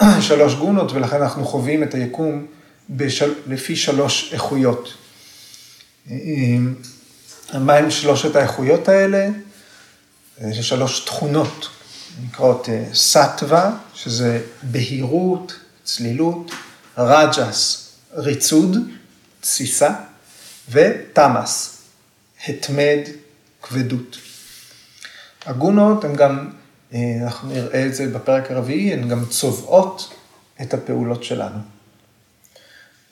שלוש 0.20 0.54
גונות, 0.54 0.92
ולכן 0.92 1.22
אנחנו 1.22 1.44
חווים 1.44 1.82
את 1.82 1.94
היקום 1.94 2.46
בשל... 2.90 3.34
לפי 3.46 3.76
שלוש 3.76 4.30
איכויות. 4.32 4.94
מה 7.54 7.74
הם 7.74 7.90
שלושת 7.90 8.36
האיכויות 8.36 8.88
האלה? 8.88 9.28
יש 10.40 10.68
שלוש 10.68 11.00
תכונות, 11.00 11.68
נקראות 12.24 12.68
אה, 12.68 12.84
סטווה, 12.94 13.70
שזה 13.94 14.40
בהירות, 14.62 15.54
צלילות, 15.84 16.50
רג'ס, 16.98 17.81
ריצוד, 18.14 18.76
תסיסה, 19.40 19.94
ותמאס, 20.70 21.82
התמד, 22.48 22.98
כבדות. 23.62 24.18
הגונות 25.46 26.04
הן 26.04 26.16
גם, 26.16 26.50
אה, 26.94 27.18
אנחנו 27.22 27.48
נראה 27.48 27.86
את 27.86 27.94
זה 27.94 28.06
בפרק 28.06 28.50
הרביעי, 28.50 28.92
הן 28.92 29.08
גם 29.08 29.24
צובעות 29.24 30.14
את 30.62 30.74
הפעולות 30.74 31.24
שלנו. 31.24 31.58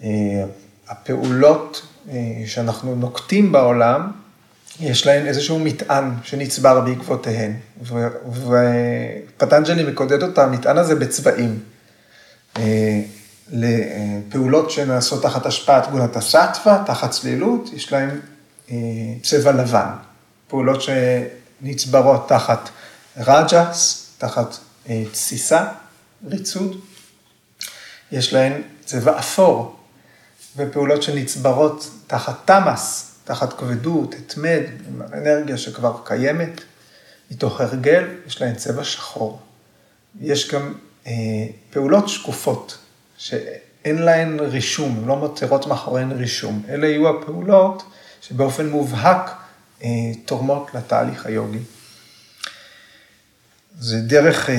אה, 0.02 0.44
הפעולות 0.88 1.86
אה, 2.10 2.16
שאנחנו 2.46 2.94
נוקטים 2.94 3.52
בעולם, 3.52 4.10
יש 4.80 5.06
להן 5.06 5.26
איזשהו 5.26 5.58
מטען 5.58 6.10
שנצבר 6.22 6.80
בעקבותיהן, 6.80 7.52
ופטנג'לי 8.32 9.82
מקודד 9.92 10.22
אותה, 10.22 10.44
המטען 10.44 10.78
הזה 10.78 10.94
בצבעים. 10.94 11.58
לפעולות 13.52 14.70
שנעשות 14.70 15.22
תחת 15.22 15.46
השפעת 15.46 15.90
גונת 15.90 16.16
הסטווה, 16.16 16.82
תחת 16.86 17.10
צלילות, 17.10 17.70
יש 17.72 17.92
להן 17.92 18.20
צבע 19.22 19.52
לבן. 19.52 19.88
פעולות 20.48 20.82
נצברות 21.60 22.28
תחת 22.28 22.68
רג'ס, 23.16 24.06
תחת 24.18 24.56
אה, 24.88 25.02
תסיסה, 25.12 25.68
ריצוד. 26.26 26.80
יש 28.12 28.32
להן 28.32 28.62
צבע 28.84 29.18
אפור, 29.18 29.76
ופעולות 30.56 31.02
שנצברות 31.02 31.90
תחת 32.06 32.36
תמאס, 32.44 33.14
תחת 33.24 33.52
כבדות, 33.52 34.14
התמד, 34.14 34.62
אנרגיה 35.12 35.58
שכבר 35.58 35.96
קיימת, 36.04 36.60
מתוך 37.30 37.60
הרגל, 37.60 38.04
יש 38.26 38.40
להן 38.40 38.54
צבע 38.54 38.84
שחור. 38.84 39.40
יש 40.20 40.54
גם 40.54 40.74
אה, 41.06 41.12
פעולות 41.70 42.08
שקופות, 42.08 42.78
שאין 43.20 44.02
להן 44.02 44.40
רישום, 44.40 45.08
לא 45.08 45.16
מותירות 45.16 45.66
מאחוריהן 45.66 46.12
רישום. 46.12 46.62
אלה 46.68 46.86
יהיו 46.86 47.08
הפעולות 47.08 47.82
שבאופן 48.22 48.68
מובהק 48.68 49.30
אה, 49.82 49.88
תורמות 50.24 50.70
לתהליך 50.74 51.26
היוגי. 51.26 51.58
זה 53.78 54.00
דרך 54.00 54.50
אה, 54.50 54.54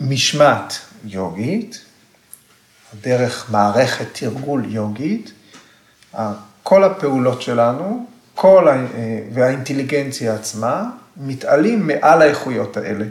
משמעת 0.00 0.78
יוגית, 1.04 1.84
דרך 3.02 3.50
מערכת 3.50 4.06
תרגול 4.12 4.64
יוגית, 4.68 5.32
כל 6.62 6.84
הפעולות 6.84 7.42
שלנו, 7.42 8.06
כל 8.34 8.68
ה... 8.68 8.86
והאינטליגנציה 9.32 10.34
עצמה, 10.34 10.90
מתעלים 11.16 11.86
מעל 11.86 12.22
האיכויות 12.22 12.76
האלה. 12.76 13.04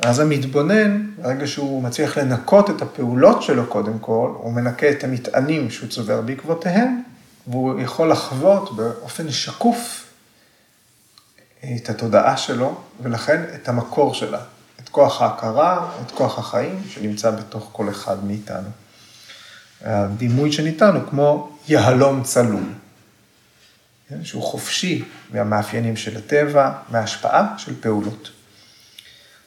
אז 0.00 0.18
המתבונן, 0.18 1.06
ברגע 1.22 1.46
שהוא 1.46 1.82
מצליח 1.82 2.18
לנקות 2.18 2.70
את 2.70 2.82
הפעולות 2.82 3.42
שלו 3.42 3.66
קודם 3.66 3.98
כל, 3.98 4.32
הוא 4.36 4.52
מנקה 4.52 4.90
את 4.90 5.04
המטענים 5.04 5.70
שהוא 5.70 5.88
צובר 5.88 6.20
בעקבותיהם, 6.20 7.02
והוא 7.46 7.80
יכול 7.80 8.10
לחוות 8.10 8.76
באופן 8.76 9.30
שקוף 9.30 10.06
את 11.76 11.90
התודעה 11.90 12.36
שלו, 12.36 12.80
ולכן 13.02 13.42
את 13.54 13.68
המקור 13.68 14.14
שלה, 14.14 14.40
את 14.80 14.88
כוח 14.88 15.22
ההכרה, 15.22 15.90
את 16.06 16.10
כוח 16.10 16.38
החיים 16.38 16.82
שנמצא 16.88 17.30
בתוך 17.30 17.68
כל 17.72 17.90
אחד 17.90 18.24
מאיתנו. 18.24 18.68
הדימוי 19.82 20.52
שניתן 20.52 20.94
הוא 20.94 21.02
כמו 21.10 21.58
יהלום 21.68 22.22
צלול, 22.22 22.64
כן? 24.08 24.24
שהוא 24.24 24.42
חופשי 24.42 25.04
מהמאפיינים 25.32 25.96
של 25.96 26.16
הטבע, 26.16 26.72
מההשפעה 26.90 27.54
של 27.58 27.80
פעולות. 27.80 28.30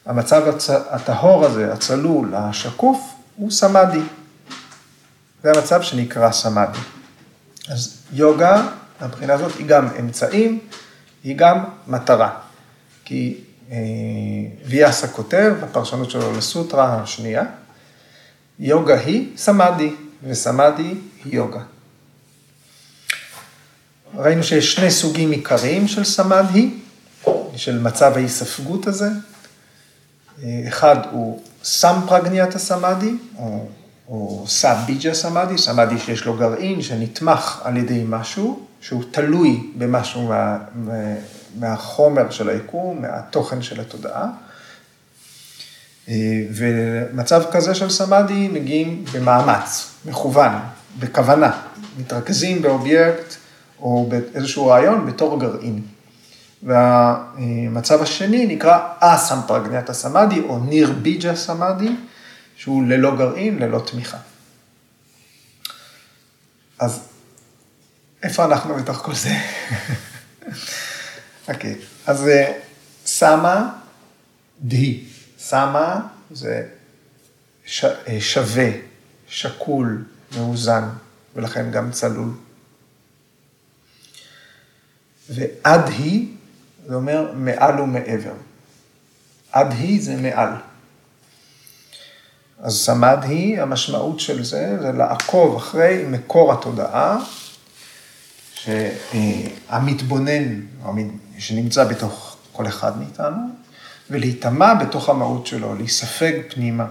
המצב 0.10 0.48
הצ... 0.48 0.70
הטהור 0.70 1.46
הזה, 1.46 1.74
הצלול, 1.74 2.36
השקוף, 2.36 3.14
הוא 3.36 3.52
סמאדי. 3.52 4.02
זה 5.44 5.52
המצב 5.52 5.82
שנקרא 5.82 6.32
סמאדי. 6.32 6.80
אז 7.70 7.98
יוגה 8.14 8.68
מהבחינה 9.02 9.34
הזאת 9.34 9.58
היא 9.58 9.68
גם 9.68 9.88
אמצעים, 10.00 10.60
היא 11.24 11.38
גם 11.38 11.64
מטרה. 11.88 12.30
כי 13.06 13.38
אה, 13.72 13.78
ויאסה 14.66 15.08
כותב, 15.08 15.54
בפרשנות 15.62 16.12
שלו 16.12 16.38
לסוטרה 16.38 17.02
השנייה, 17.02 17.44
יוגה 18.60 19.00
היא 19.00 19.38
סמאדי, 19.38 19.94
וסמאדי 20.24 20.94
היא 21.26 21.36
יוגה. 21.36 21.62
ראינו 24.16 24.44
שיש 24.44 24.76
שני 24.76 24.92
סוגים 24.92 25.32
עיקריים 25.32 25.88
של 25.88 26.04
סמאדי, 26.04 26.70
של 27.56 27.80
מצב 27.80 28.12
ההיספגות 28.16 28.88
הזה. 28.88 29.10
אחד 30.68 30.96
הוא 31.12 31.42
סמפרגניית 31.64 32.56
הסמאדי, 32.56 33.14
או, 33.38 33.68
או 34.08 34.46
סאביג'ה 34.48 35.14
סמאדי, 35.14 35.58
סמאדי 35.58 36.00
שיש 36.00 36.26
לו 36.26 36.38
גרעין 36.38 36.82
שנתמך 36.82 37.62
על 37.64 37.78
ידי 37.78 38.04
משהו, 38.08 38.60
שהוא 38.82 39.04
תלוי 39.12 39.72
במשהו 39.78 40.28
מה, 40.28 40.58
מהחומר 41.60 42.30
של 42.30 42.50
היקום, 42.50 43.02
מהתוכן 43.02 43.62
של 43.62 43.82
התודעה. 43.82 44.28
ומצב 46.54 47.44
כזה 47.52 47.76
של 47.76 47.90
סמאדי 47.90 48.48
מגיעים 48.48 49.06
במאמץ, 49.14 49.92
מכוון, 50.06 50.52
בכוונה, 51.00 51.62
מתרכזים 52.00 52.62
באובייקט 52.62 53.36
או 53.82 54.10
באיזשהו 54.10 54.68
רעיון 54.68 55.06
בתור 55.06 55.40
גרעין. 55.40 55.82
והמצב 56.64 58.02
השני 58.02 58.46
נקרא 58.46 58.80
אסמפרגניאטה 59.00 59.90
סמאדי 59.90 60.40
או 60.40 60.60
נירביג'ה 60.60 61.36
סמאדי, 61.36 61.96
שהוא 62.56 62.84
ללא 62.84 63.16
גרעין, 63.16 63.60
ללא 63.60 63.84
תמיכה. 63.92 64.18
אז 66.80 67.00
איפה 68.24 68.46
אנחנו 68.46 68.76
בתוך 68.76 68.98
כל 68.98 69.16
זה? 69.16 69.30
אוקיי, 71.48 71.76
okay. 71.76 72.10
אז 72.12 72.30
סמה 73.06 73.70
די. 74.62 75.04
סמה 75.40 76.00
זה 76.32 76.68
ש... 77.66 77.86
שווה, 78.20 78.70
שקול, 79.28 80.04
מאוזן, 80.38 80.84
ולכן 81.36 81.72
גם 81.72 81.92
צלול. 81.92 82.30
ועד 85.30 85.88
היא 85.88 86.36
זה 86.88 86.96
אומר 86.96 87.32
מעל 87.36 87.80
ומעבר. 87.80 88.34
עד 89.52 89.72
היא 89.72 90.04
זה 90.04 90.16
מעל. 90.16 90.50
אז 92.60 92.78
סמד 92.78 93.18
היא, 93.24 93.62
המשמעות 93.62 94.20
של 94.20 94.44
זה, 94.44 94.78
זה 94.82 94.92
לעקוב 94.92 95.56
אחרי 95.56 96.06
מקור 96.08 96.54
התודעה, 96.54 97.20
שהמתבונן, 98.54 100.62
שנמצא 101.38 101.84
בתוך 101.84 102.38
כל 102.52 102.68
אחד 102.68 102.98
מאיתנו, 102.98 103.38
ולהיטמע 104.10 104.74
בתוך 104.74 105.10
המהות 105.10 105.48
שלו, 105.48 105.76
להיספג 105.76 106.34
פנימה, 106.50 106.86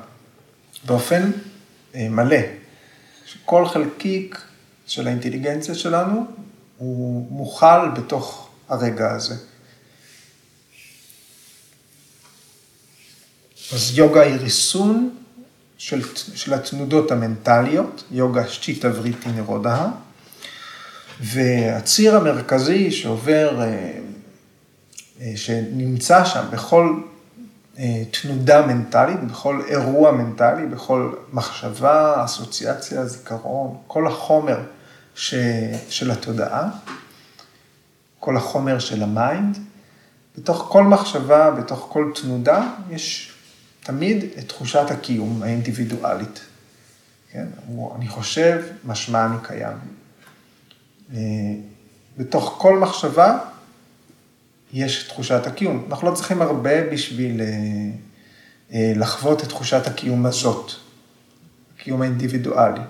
באופן 0.87 1.31
אה, 1.95 2.09
מלא. 2.09 2.37
שכל 3.27 3.69
חלקיק 3.69 4.41
של 4.87 5.07
האינטליגנציה 5.07 5.75
שלנו 5.75 6.27
הוא 6.79 7.27
מוכל 7.31 7.89
בתוך 7.89 8.49
הרגע 8.69 9.11
הזה. 9.11 9.35
אז 13.73 13.99
יוגה 13.99 14.23
היא 14.23 14.35
ריסון 14.35 15.11
של, 15.79 16.03
של 16.15 16.55
התנודות 16.55 17.11
המנטליות, 17.11 18.05
יוגש 18.11 18.49
צ'יטה 18.49 18.89
וריטי 18.95 19.29
נירודה, 19.29 19.87
והציר 21.21 22.17
המרכזי 22.17 22.91
שעובר, 22.91 23.61
אה, 23.61 23.93
אה, 25.21 25.33
שנמצא 25.37 26.25
שם 26.25 26.45
בכל 26.51 27.01
אה, 27.79 28.03
תנודה 28.23 28.67
מנטלית, 28.67 29.21
בכל 29.21 29.63
אירוע 29.69 30.13
מנטלי, 30.13 30.67
בכל 30.67 31.13
מחשבה, 31.33 32.25
אסוציאציה, 32.25 33.07
זיכרון, 33.07 33.77
כל 33.87 34.07
החומר 34.07 34.59
ש, 35.15 35.35
של 35.89 36.11
התודעה, 36.11 36.69
כל 38.21 38.37
החומר 38.37 38.79
של 38.79 39.03
ה 39.03 39.12
mind, 39.12 39.59
בתוך 40.39 40.67
כל 40.71 40.85
מחשבה, 40.85 41.51
בתוך 41.51 41.87
כל 41.93 42.13
תנודה, 42.15 42.63
יש 42.91 43.33
תמיד 43.83 44.25
את 44.39 44.49
תחושת 44.49 44.91
הקיום 44.91 45.43
האינדיבידואלית. 45.43 46.41
כן? 47.33 47.47
אני 47.97 48.09
חושב, 48.09 48.63
משמע 48.85 49.27
אני 49.27 49.37
קיים. 49.43 49.77
אה, 51.15 51.19
בתוך 52.17 52.55
כל 52.59 52.79
מחשבה 52.79 53.39
יש 54.73 55.09
תחושת 55.09 55.47
הקיום. 55.47 55.87
אנחנו 55.91 56.11
לא 56.11 56.15
צריכים 56.15 56.43
הרבה 56.43 56.91
בשביל 56.91 57.41
אה, 57.41 57.47
אה, 58.73 58.93
לחוות 58.97 59.45
את 59.45 59.49
תחושת 59.49 59.87
הקיום 59.87 60.27
הזאת, 60.27 60.73
הקיום 61.77 62.03
האינדיבידואלי. 62.03 62.81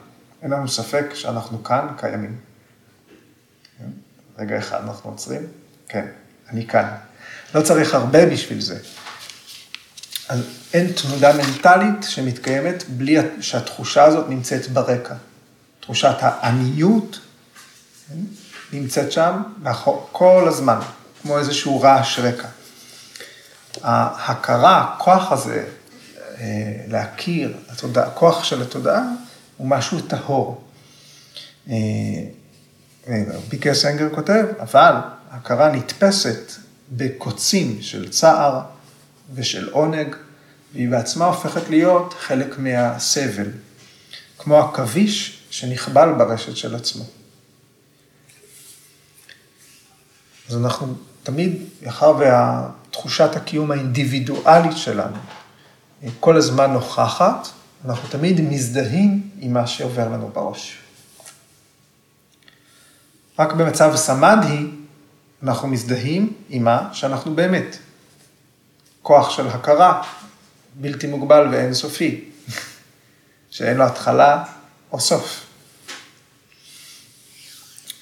אין 0.42 0.51
לנו 0.51 0.68
ספק 0.68 1.05
שאנחנו 1.14 1.64
כאן 1.64 1.87
קיימים. 1.96 2.37
כן? 3.79 3.90
רגע 4.38 4.59
אחד 4.59 4.83
אנחנו 4.83 5.11
עוצרים, 5.11 5.42
כן, 5.88 6.07
אני 6.51 6.66
כאן. 6.66 6.88
לא 7.55 7.62
צריך 7.62 7.94
הרבה 7.94 8.27
בשביל 8.27 8.61
זה. 8.61 8.79
אז 10.29 10.41
אין 10.75 10.93
תנודה 10.93 11.33
מנטלית 11.33 12.03
שמתקיימת 12.03 12.85
בלי 12.88 13.17
שהתחושה 13.41 14.05
הזאת 14.05 14.29
נמצאת 14.29 14.69
ברקע. 14.69 15.14
תחושת 15.81 16.17
העניות 16.21 17.21
כן, 18.09 18.19
נמצאת 18.73 19.12
שם 19.12 19.43
כל 20.12 20.45
הזמן, 20.49 20.79
כמו 21.23 21.38
איזשהו 21.38 21.81
רעש 21.81 22.19
רקע. 22.19 22.49
ההכרה, 23.83 24.95
הכוח 24.95 25.33
הזה, 25.33 25.67
אה, 26.41 26.45
להכיר, 26.88 27.57
התודעה, 27.69 28.07
הכוח 28.07 28.45
של 28.45 28.62
התודעה, 28.62 29.03
הוא 29.57 29.69
משהו 29.69 30.01
טהור. 30.01 30.64
ביקר 33.49 33.75
סנגר 33.75 34.14
כותב, 34.14 34.45
אבל 34.61 34.95
ההכרה 35.31 35.71
נתפסת 35.71 36.53
בקוצים 36.93 37.79
של 37.81 38.09
צער, 38.09 38.61
ושל 39.35 39.69
עונג, 39.71 40.17
והיא 40.73 40.88
בעצמה 40.88 41.25
הופכת 41.25 41.69
להיות 41.69 42.14
חלק 42.19 42.59
מהסבל, 42.59 43.51
כמו 44.38 44.59
עכביש 44.59 45.43
שנכבל 45.51 46.12
ברשת 46.19 46.57
של 46.57 46.75
עצמו. 46.75 47.05
אז 50.49 50.57
אנחנו 50.57 50.95
תמיד, 51.23 51.62
מאחר 51.83 52.14
ותחושת 52.19 53.37
הקיום 53.37 53.71
האינדיבידואלית 53.71 54.77
שלנו 54.77 55.17
כל 56.21 56.37
הזמן 56.37 56.73
נוכחת, 56.73 57.49
אנחנו 57.85 58.09
תמיד 58.09 58.41
מזדהים 58.41 59.31
עם 59.38 59.53
מה 59.53 59.67
שעובר 59.67 60.09
לנו 60.09 60.31
בראש. 60.35 60.79
רק 63.38 63.53
במצב 63.53 63.97
סמדהי 63.97 64.67
אנחנו 65.43 65.69
מזדהים 65.69 66.33
עם 66.49 66.64
מה 66.64 66.88
שאנחנו 66.93 67.35
באמת. 67.35 67.77
כוח 69.09 69.31
של 69.31 69.49
הכרה, 69.49 70.03
בלתי 70.75 71.07
מוגבל 71.07 71.49
ואינסופי, 71.51 72.25
שאין 73.51 73.77
לו 73.77 73.85
התחלה 73.85 74.44
או 74.92 75.01
סוף. 75.01 75.47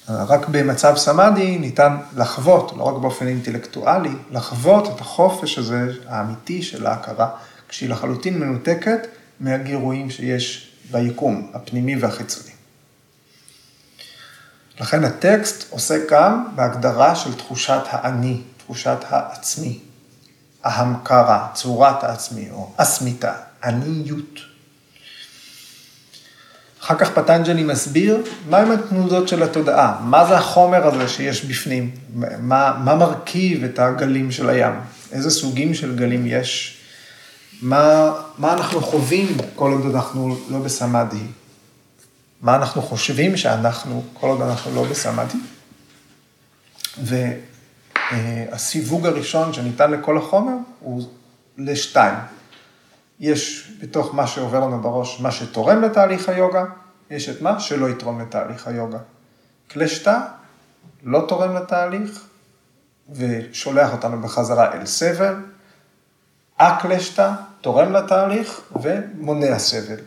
רק 0.09 0.47
במצב 0.47 0.93
סמאדי 0.97 1.57
ניתן 1.57 1.97
לחוות, 2.15 2.73
לא 2.77 2.83
רק 2.83 3.01
באופן 3.01 3.27
אינטלקטואלי, 3.27 4.09
לחוות 4.31 4.95
את 4.95 5.01
החופש 5.01 5.57
הזה, 5.57 5.87
האמיתי 6.07 6.63
של 6.63 6.85
ההכרה, 6.85 7.29
כשהיא 7.69 7.89
לחלוטין 7.89 8.39
מנותקת 8.39 9.07
מהגירויים 9.39 10.09
שיש 10.09 10.71
ביקום, 10.91 11.51
הפנימי 11.53 11.97
והחיצוני. 11.97 12.53
לכן 14.79 15.03
הטקסט 15.03 15.71
עוסק 15.71 16.01
גם 16.09 16.47
בהגדרה 16.55 17.15
של 17.15 17.33
תחושת 17.33 17.81
האני, 17.85 18.41
תחושת 18.57 18.97
העצמי. 19.09 19.86
ההמקרה, 20.63 21.47
צורת 21.53 22.03
העצמי, 22.03 22.49
או 22.51 22.71
אסמיתה, 22.77 23.33
עניות. 23.63 24.39
אחר 26.81 26.95
כך 26.95 27.11
פטנג'לי 27.11 27.63
מסביר 27.63 28.23
מהם 28.49 28.71
התנודות 28.71 29.27
של 29.27 29.43
התודעה, 29.43 29.99
מה 30.01 30.25
זה 30.25 30.37
החומר 30.37 30.87
הזה 30.87 31.07
שיש 31.07 31.45
בפנים, 31.45 31.91
מה, 32.39 32.73
מה 32.83 32.95
מרכיב 32.95 33.63
את 33.63 33.79
הגלים 33.79 34.31
של 34.31 34.49
הים, 34.49 34.73
איזה 35.11 35.29
סוגים 35.29 35.73
של 35.73 35.95
גלים 35.95 36.27
יש, 36.27 36.77
מה, 37.61 38.11
מה 38.37 38.53
אנחנו 38.53 38.81
חווים 38.81 39.37
כל 39.55 39.71
עוד 39.71 39.95
אנחנו 39.95 40.37
לא 40.49 40.59
בסמאדי, 40.59 41.25
מה 42.41 42.55
אנחנו 42.55 42.81
חושבים 42.81 43.37
שאנחנו 43.37 44.03
כל 44.13 44.27
עוד 44.27 44.41
אנחנו 44.41 44.75
לא 44.75 44.83
בסמאדי. 44.83 45.37
הסיווג 48.51 49.05
הראשון 49.05 49.53
שניתן 49.53 49.91
לכל 49.91 50.17
החומר 50.17 50.53
הוא 50.79 51.03
לשתיים. 51.57 52.15
יש 53.19 53.71
בתוך 53.81 54.15
מה 54.15 54.27
שעובר 54.27 54.59
לנו 54.59 54.81
בראש 54.81 55.21
מה 55.21 55.31
שתורם 55.31 55.81
לתהליך 55.81 56.29
היוגה, 56.29 56.65
יש 57.09 57.29
את 57.29 57.41
מה 57.41 57.59
שלא 57.59 57.89
יתרום 57.89 58.21
לתהליך 58.21 58.67
היוגה. 58.67 58.97
קלשתא 59.67 60.19
לא 61.03 61.25
תורם 61.27 61.55
לתהליך 61.55 62.27
ושולח 63.09 63.93
אותנו 63.93 64.21
בחזרה 64.21 64.73
אל 64.73 64.85
סבל. 64.85 65.35
אקלשתא 66.57 67.31
תורם 67.61 67.93
לתהליך 67.93 68.61
ומונע 68.75 69.59
סבל, 69.59 69.99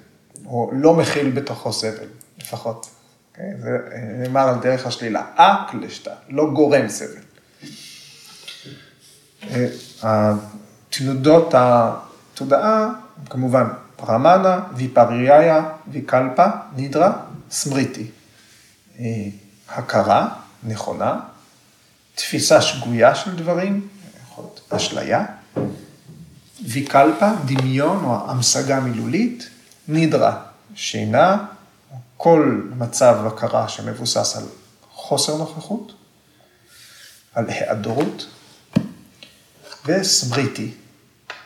או 0.47 0.71
לא 0.73 0.95
מכיל 0.95 1.31
בתוכו 1.31 1.73
סבל, 1.73 2.07
לפחות. 2.39 2.85
Okay, 2.85 2.89
אוקיי? 3.33 3.55
זה 3.61 3.79
נאמר 4.19 4.49
על 4.49 4.55
דרך 4.61 4.87
השלילה. 4.87 5.23
אקלשתא, 5.35 6.13
לא 6.29 6.51
גורם 6.51 6.89
סבל. 6.89 7.30
תנודות 10.91 11.55
התודעה, 11.57 12.89
כמובן, 13.31 13.65
פרמנה, 13.97 14.61
ויפריאיה, 14.75 15.69
ויקלפה, 15.89 16.47
נידרה, 16.77 17.13
סמריטי. 17.51 18.07
אה, 18.99 19.05
הכרה 19.69 20.29
נכונה, 20.63 21.21
תפיסה 22.15 22.63
שגויה 22.63 23.15
של 23.15 23.37
דברים, 23.37 23.89
יכול 24.25 24.45
להיות 24.45 24.61
אשליה, 24.73 25.25
ויקלפה, 26.69 27.31
דמיון 27.45 28.05
או 28.05 28.31
המשגה 28.31 28.81
מילולית, 28.81 29.49
נידרה, 29.89 30.43
שינה, 30.75 31.45
כל 32.17 32.63
מצב 32.79 33.27
הכרה 33.27 33.69
שמבוסס 33.69 34.37
על 34.37 34.45
חוסר 34.91 35.37
נוכחות, 35.37 35.93
על 37.35 37.49
היעדרות, 37.49 38.27
וסמריטי, 39.91 40.75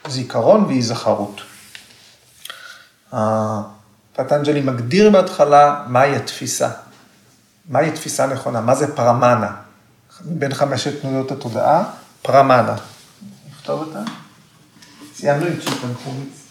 זיכרון 0.09 0.65
והיזכרות. 0.65 1.41
פטנג'לי 4.13 4.61
מגדיר 4.61 5.11
בהתחלה 5.11 5.85
מהי 5.89 6.17
התפיסה, 6.17 6.71
מהי 7.69 7.93
תפיסה 7.93 8.27
נכונה, 8.27 8.61
מה 8.61 8.75
זה 8.75 8.97
פרמנה, 8.97 9.57
בין 10.21 10.55
חמשת 10.55 11.03
תנודות 11.03 11.33
התודעה, 11.33 11.85
פרמנה. 12.23 12.77
נכתוב 13.51 13.81
אותה? 13.81 14.01
סיימנו 15.17 15.47
עם 15.47 15.61
צ'יפן 15.61 15.95
קומיץ. 16.05 16.45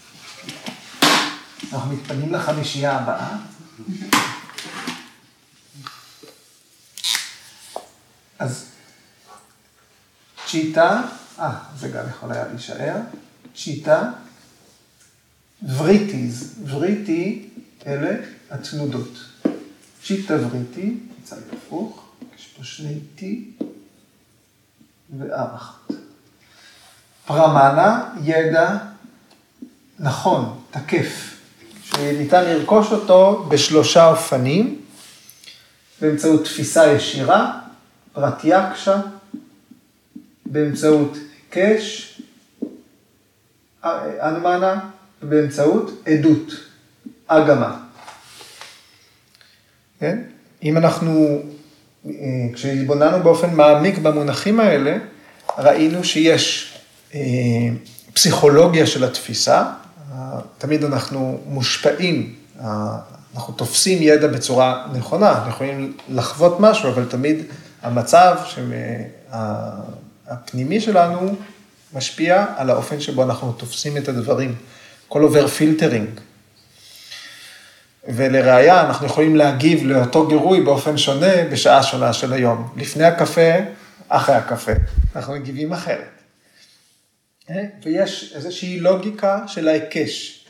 אנחנו 1.72 1.92
מתפנים 1.92 2.34
לחמישייה 2.34 2.98
הבאה. 2.98 3.28
אז 8.38 8.64
צ'יטה, 10.46 11.00
אה, 11.38 11.58
זה 11.78 11.88
גם 11.88 12.04
יכול 12.08 12.32
היה 12.32 12.48
להישאר, 12.48 12.96
צ'יטה, 13.56 14.10
וריטיז, 15.76 16.54
וריטי 16.66 17.48
אלה 17.86 18.16
התנודות. 18.50 19.18
צ'יטה 20.04 20.34
וריטי, 20.34 20.96
צד 21.24 21.40
הפוך, 21.52 22.08
יש 22.38 22.46
פה 22.56 22.64
שני 22.64 22.98
טי 23.14 23.50
ואר 25.18 25.54
אחת. 25.54 25.92
פרמנה, 27.26 28.14
ידע 28.22 28.76
נכון, 29.98 30.60
תקף, 30.70 31.36
שניתן 31.82 32.44
לרכוש 32.44 32.92
אותו 32.92 33.46
בשלושה 33.48 34.06
אופנים, 34.06 34.80
באמצעות 36.00 36.44
תפיסה 36.44 36.92
ישירה, 36.92 37.60
פרטיאקשה, 38.12 39.00
באמצעות 40.46 41.18
היקש, 41.52 42.20
אנמנה, 44.22 44.80
באמצעות 45.22 46.02
עדות, 46.06 46.52
אגמה. 47.26 47.76
כן? 50.00 50.18
אם 50.62 50.76
אנחנו, 50.76 51.42
אה, 52.06 52.10
כשהתבוננו 52.54 53.22
באופן 53.22 53.54
מעמיק 53.54 53.98
במונחים 53.98 54.60
האלה, 54.60 54.96
ראינו 55.58 56.04
שיש 56.04 56.78
אה, 57.14 57.20
פסיכולוגיה 58.14 58.86
של 58.86 59.04
התפיסה, 59.04 59.64
תמיד 60.58 60.84
אנחנו 60.84 61.40
מושפעים, 61.46 62.34
אנחנו 63.34 63.54
תופסים 63.56 64.02
ידע 64.02 64.26
בצורה 64.26 64.86
נכונה, 64.92 65.30
אנחנו 65.30 65.50
יכולים 65.50 65.96
לחוות 66.08 66.60
משהו, 66.60 66.88
אבל 66.88 67.04
תמיד 67.04 67.36
המצב 67.82 68.36
הפנימי 70.26 70.80
שלנו 70.80 71.36
משפיע 71.92 72.46
על 72.56 72.70
האופן 72.70 73.00
שבו 73.00 73.22
אנחנו 73.22 73.52
תופסים 73.52 73.96
את 73.96 74.08
הדברים. 74.08 74.54
הכל 75.06 75.22
עובר 75.22 75.48
פילטרינג. 75.48 76.08
ולראיה, 78.08 78.80
אנחנו 78.80 79.06
יכולים 79.06 79.36
להגיב 79.36 79.86
לאותו 79.86 80.26
גירוי 80.26 80.60
באופן 80.60 80.98
שונה 80.98 81.44
בשעה 81.52 81.82
שונה 81.82 82.12
של 82.12 82.32
היום. 82.32 82.74
לפני 82.76 83.04
הקפה, 83.04 83.50
אחרי 84.08 84.34
הקפה. 84.34 84.72
אנחנו 85.16 85.34
מגיבים 85.34 85.72
אחרת. 85.72 86.08
אה? 87.50 87.64
ויש 87.82 88.32
איזושהי 88.34 88.80
לוגיקה 88.80 89.44
של 89.46 89.68
ההיקש. 89.68 90.44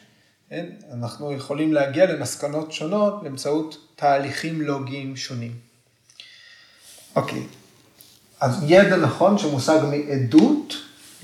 כן? 0.50 0.66
אנחנו 0.92 1.32
יכולים 1.32 1.72
להגיע 1.72 2.06
למסקנות 2.06 2.72
שונות 2.72 3.22
באמצעות 3.22 3.92
תהליכים 3.96 4.60
לוגיים 4.62 5.16
שונים. 5.16 5.52
אוקיי, 7.16 7.42
אז 8.40 8.64
ידע 8.66 8.96
נכון 8.96 9.38
שמושג 9.38 9.78
מעדות, 9.90 10.74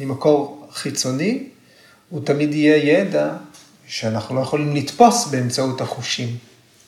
ממקור 0.00 0.68
חיצוני, 0.72 1.48
הוא 2.08 2.24
תמיד 2.24 2.54
יהיה 2.54 3.00
ידע 3.00 3.32
שאנחנו 3.86 4.34
לא 4.34 4.40
יכולים 4.40 4.76
לתפוס 4.76 5.26
באמצעות 5.26 5.80
החושים 5.80 6.36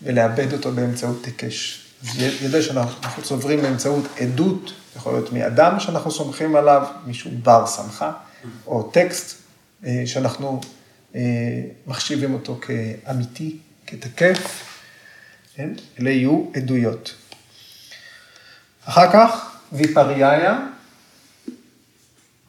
ולאבד 0.02 0.52
אותו 0.52 0.72
באמצעות 0.72 1.24
היקש. 1.24 1.85
זה 2.02 2.30
ידע 2.42 2.62
שאנחנו 2.62 3.22
צוברים 3.22 3.62
באמצעות 3.62 4.04
עדות, 4.20 4.72
יכול 4.96 5.12
להיות 5.12 5.32
מאדם 5.32 5.80
שאנחנו 5.80 6.11
סומכים 6.11 6.56
עליו, 6.56 6.87
מישהו 7.06 7.30
בר 7.42 7.66
סמכה, 7.66 8.12
או 8.66 8.82
טקסט 8.82 9.37
אה, 9.85 10.02
שאנחנו 10.06 10.61
אה, 11.14 11.20
מחשיבים 11.87 12.35
אותו 12.35 12.61
כאמיתי, 12.61 13.56
כתקף, 13.87 14.64
כן? 15.54 15.70
אלה 16.00 16.11
יהיו 16.11 16.44
עדויות. 16.54 17.14
אחר 18.85 19.12
כך, 19.12 19.51
ויפריאיה, 19.72 20.58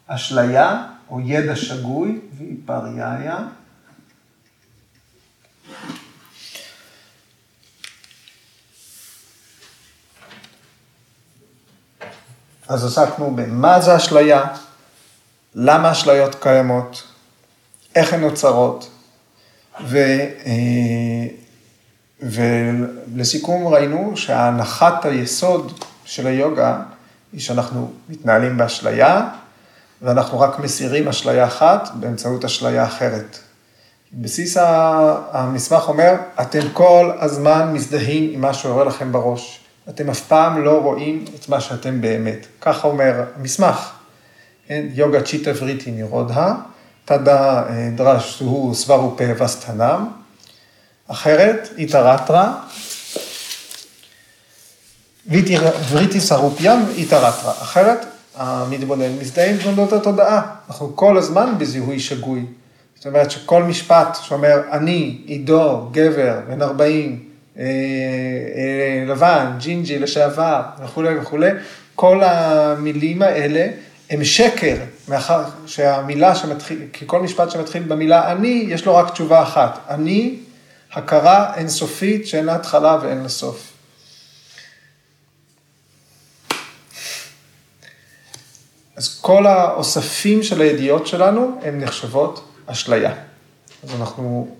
אשליה 0.07 0.87
או 1.09 1.19
ידע 1.19 1.55
שגוי, 1.55 2.19
ויפריאיה. 2.37 3.37
אז 12.67 12.85
עסקנו 12.85 13.35
במה 13.35 13.81
זה 13.81 13.95
אשליה, 13.95 14.43
למה 15.55 15.91
אשליות 15.91 16.35
קיימות, 16.35 17.03
איך 17.95 18.13
הן 18.13 18.21
נוצרות, 18.21 18.89
ו, 19.83 19.97
אה, 20.45 21.27
ולסיכום 22.21 23.67
ראינו 23.67 24.17
שהנחת 24.17 25.05
היסוד 25.05 25.79
של 26.05 26.27
היוגה 26.27 26.83
היא 27.33 27.41
שאנחנו 27.41 27.91
מתנהלים 28.09 28.57
באשליה, 28.57 29.29
ואנחנו 30.01 30.39
רק 30.39 30.59
מסירים 30.59 31.07
אשליה 31.07 31.45
אחת 31.45 31.89
באמצעות 31.93 32.45
אשליה 32.45 32.83
אחרת. 32.83 33.37
בסיס 34.13 34.57
המסמך 35.31 35.87
אומר, 35.87 36.13
אתם 36.41 36.59
כל 36.73 37.11
הזמן 37.19 37.73
מזדהים 37.73 38.33
עם 38.33 38.41
מה 38.41 38.53
שעורר 38.53 38.83
לכם 38.83 39.11
בראש. 39.11 39.59
אתם 39.89 40.09
אף 40.09 40.21
פעם 40.21 40.63
לא 40.63 40.81
רואים 40.81 41.25
את 41.35 41.49
מה 41.49 41.61
שאתם 41.61 42.01
באמת. 42.01 42.47
ככה 42.61 42.87
אומר 42.87 43.23
המסמך. 43.35 43.91
כן? 44.67 44.85
יוגה 44.93 45.21
צ'יטה 45.21 45.51
וריטי 45.59 45.91
נירודה, 45.91 46.53
תדה 47.05 47.63
אה, 47.69 47.89
דרש 47.95 48.39
הוא 48.39 48.75
סברופה 48.75 49.23
וסטנם. 49.43 50.07
אחרת, 51.07 51.69
איתרטרה, 51.77 52.59
וריטי 55.27 56.19
סרופיאם 56.19 56.79
איתרטרה. 56.95 57.51
אחרת, 57.51 58.05
המתבונן 58.35 59.17
מזדהה 59.21 59.49
עם 59.49 59.57
תנודות 59.57 59.93
התודעה. 59.93 60.41
אנחנו 60.67 60.95
כל 60.95 61.17
הזמן 61.17 61.53
בזיהוי 61.57 61.99
שגוי. 61.99 62.45
זאת 62.95 63.05
אומרת 63.05 63.31
שכל 63.31 63.63
משפט 63.63 64.17
שאומר, 64.23 64.61
אני, 64.71 65.21
עידו, 65.25 65.87
גבר, 65.91 66.39
בן 66.47 66.61
40, 66.61 67.19
אה, 67.57 67.63
אה, 67.63 69.03
לבן, 69.07 69.51
ג'ינג'י, 69.59 69.99
לשעבר, 69.99 70.61
וכולי 70.83 71.17
וכולי, 71.17 71.49
כל 71.95 72.23
המילים 72.23 73.21
האלה 73.21 73.67
הם 74.09 74.23
שקר, 74.23 74.75
מאחר 75.07 75.43
שהמילה 75.65 76.35
שמתחיל, 76.35 76.79
כי 76.93 77.05
כל 77.07 77.21
משפט 77.21 77.51
שמתחיל 77.51 77.83
במילה 77.83 78.31
אני, 78.31 78.65
יש 78.67 78.85
לו 78.85 78.95
רק 78.95 79.11
תשובה 79.11 79.43
אחת. 79.43 79.79
אני, 79.89 80.35
הכרה 80.93 81.55
אינסופית 81.55 82.27
שאין 82.27 82.45
לה 82.45 82.55
התחלה 82.55 82.97
ואין 83.01 83.17
לה 83.23 83.29
סוף. 83.29 83.73
אז 88.95 89.12
כל 89.25 89.47
האוספים 89.47 90.43
של 90.43 90.61
הידיעות 90.61 91.07
שלנו, 91.07 91.59
הן 91.61 91.79
נחשבות 91.79 92.47
אשליה. 92.65 93.13
אז 93.83 93.89
אנחנו, 93.99 94.55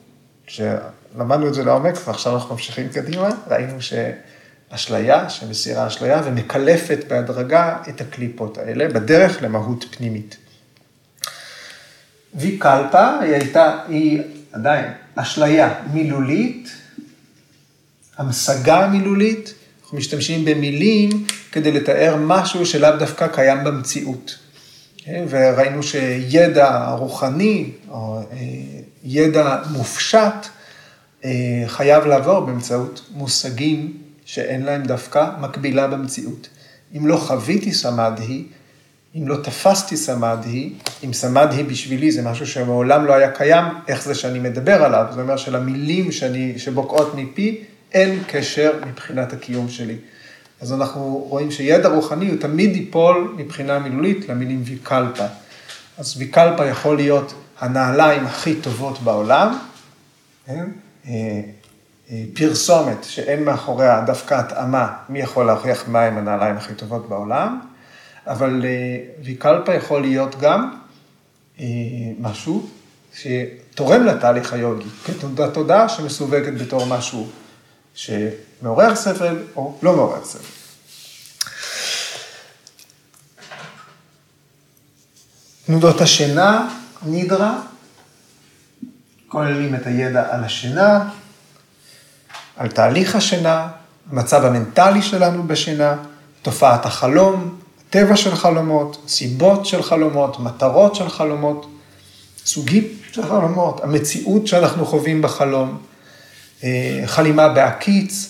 כשלמדנו 0.48 1.48
את 1.48 1.54
זה 1.54 1.64
לעומק, 1.64 1.94
ועכשיו 2.06 2.36
אנחנו 2.36 2.56
ממשיכים 2.56 2.90
קדימה, 2.90 3.30
ראינו 3.48 3.78
אשליה, 4.70 5.30
שמסירה 5.30 5.88
אשליה, 5.88 6.22
ומקלפת 6.26 7.06
בהדרגה 7.08 7.78
את 7.90 8.02
הקליפות 8.02 8.58
האלה 8.58 8.88
בדרך 8.88 9.44
למהות 9.44 9.86
פנימית. 9.92 10.38
ויקלפה 12.34 13.20
היא 13.20 13.34
הייתה, 13.34 13.80
היא 13.88 14.22
עדיין 14.52 14.86
אשליה 15.16 15.74
מילולית, 15.94 16.70
המשגה 18.18 18.88
מילולית, 18.88 19.54
אנחנו 19.84 19.98
משתמשים 19.98 20.46
במילים 20.46 21.10
כדי 21.52 21.72
לתאר 21.72 22.16
משהו 22.20 22.66
שלאו 22.66 22.98
דווקא 23.00 23.28
קיים 23.28 23.64
במציאות. 23.64 24.43
וראינו 25.08 25.84
שידע 25.84 26.96
רוחני, 26.98 27.70
או 27.90 28.20
אה, 28.32 28.38
ידע 29.04 29.58
מופשט, 29.72 30.48
אה, 31.26 31.64
חייב 31.68 32.06
לעבור 32.06 32.40
באמצעות 32.40 33.06
מושגים 33.16 33.98
שאין 34.26 34.64
להם 34.64 34.84
דווקא 34.84 35.30
מקבילה 35.40 35.88
במציאות. 35.88 36.50
אם 36.98 37.08
לא 37.08 37.18
חוויתי 37.18 37.74
סמדהי, 37.74 38.44
אם 39.16 39.28
לא 39.28 39.36
תפסתי 39.36 39.98
סמדהי, 39.98 40.74
אם 41.04 41.14
סמדהי 41.14 41.64
בשבילי 41.64 42.12
זה 42.12 42.22
משהו 42.22 42.48
שמעולם 42.48 43.06
לא 43.06 43.14
היה 43.14 43.32
קיים, 43.32 43.66
איך 43.88 44.04
זה 44.04 44.16
שאני 44.16 44.40
מדבר 44.40 44.84
עליו? 44.84 45.06
זאת 45.10 45.20
אומרת 45.20 45.40
שלמילים 45.40 46.12
שאני, 46.12 46.54
שבוקעות 46.60 47.16
מפי, 47.16 47.64
אין 47.92 48.24
קשר 48.28 48.72
מבחינת 48.88 49.34
הקיום 49.34 49.70
שלי. 49.70 49.96
אז 50.64 50.74
אנחנו 50.74 51.26
רואים 51.30 51.52
שידע 51.52 51.90
רוחני 51.90 52.28
הוא 52.28 52.40
תמיד 52.40 52.76
ייפול 52.76 53.34
מבחינה 53.38 53.80
מילולית 53.80 54.30
למילים 54.30 54.62
ויקלפה. 54.66 55.26
אז 55.98 56.18
ויקלפה 56.18 56.66
יכול 56.66 56.96
להיות 56.96 57.34
הנעליים 57.60 58.26
הכי 58.26 58.56
טובות 58.56 59.00
בעולם, 59.00 59.58
כן? 60.46 60.66
אה, 61.08 61.42
אה, 62.12 62.24
פרסומת 62.34 63.04
שאין 63.04 63.44
מאחוריה 63.44 64.02
דווקא 64.02 64.34
התאמה, 64.34 64.94
מי 65.10 65.20
יכול 65.20 65.46
להוכיח 65.46 65.88
מהם 65.88 66.18
הנעליים 66.18 66.58
הכי 66.58 66.74
טובות 66.74 67.10
בעולם, 67.10 67.60
אבל 68.28 68.66
אה, 68.66 68.98
ויקלפה 69.24 69.74
יכול 69.74 70.02
להיות 70.02 70.36
גם 70.42 70.74
משהו 72.20 72.70
שתורם 73.14 74.04
לתהליך 74.04 74.54
היוגי, 74.54 74.90
כתעודת 75.06 75.54
תודעה 75.54 75.90
שמסווגת 75.90 76.54
בתור 76.62 76.86
משהו 76.86 77.28
שמעורר 77.96 78.96
סבל 78.96 79.38
או 79.56 79.78
לא 79.82 79.94
מעורר 79.94 80.26
סבל. 80.26 80.42
תנודות 85.66 86.02
השינה, 86.02 86.70
נידרה, 87.06 87.62
כוללים 89.28 89.76
את 89.76 89.88
הידע 89.88 90.36
על 90.36 90.44
השינה, 90.44 91.10
על 92.58 92.68
תהליך 92.68 93.16
השינה, 93.16 93.68
המצב 94.12 94.46
המנטלי 94.46 95.02
שלנו 95.02 95.44
בשינה, 95.44 95.96
תופעת 96.42 96.86
החלום, 96.86 97.60
טבע 97.90 98.16
של 98.16 98.36
חלומות, 98.36 99.04
סיבות 99.08 99.66
של 99.66 99.84
חלומות, 99.84 100.40
מטרות 100.40 100.96
של 100.96 101.10
חלומות, 101.10 101.66
סוגים 102.46 102.84
של 103.12 103.24
חלומות, 103.24 103.84
המציאות 103.84 104.48
שאנחנו 104.48 104.86
חווים 104.86 105.22
בחלום, 105.22 105.78
חלימה 107.06 107.50
בהקיץ, 107.50 108.30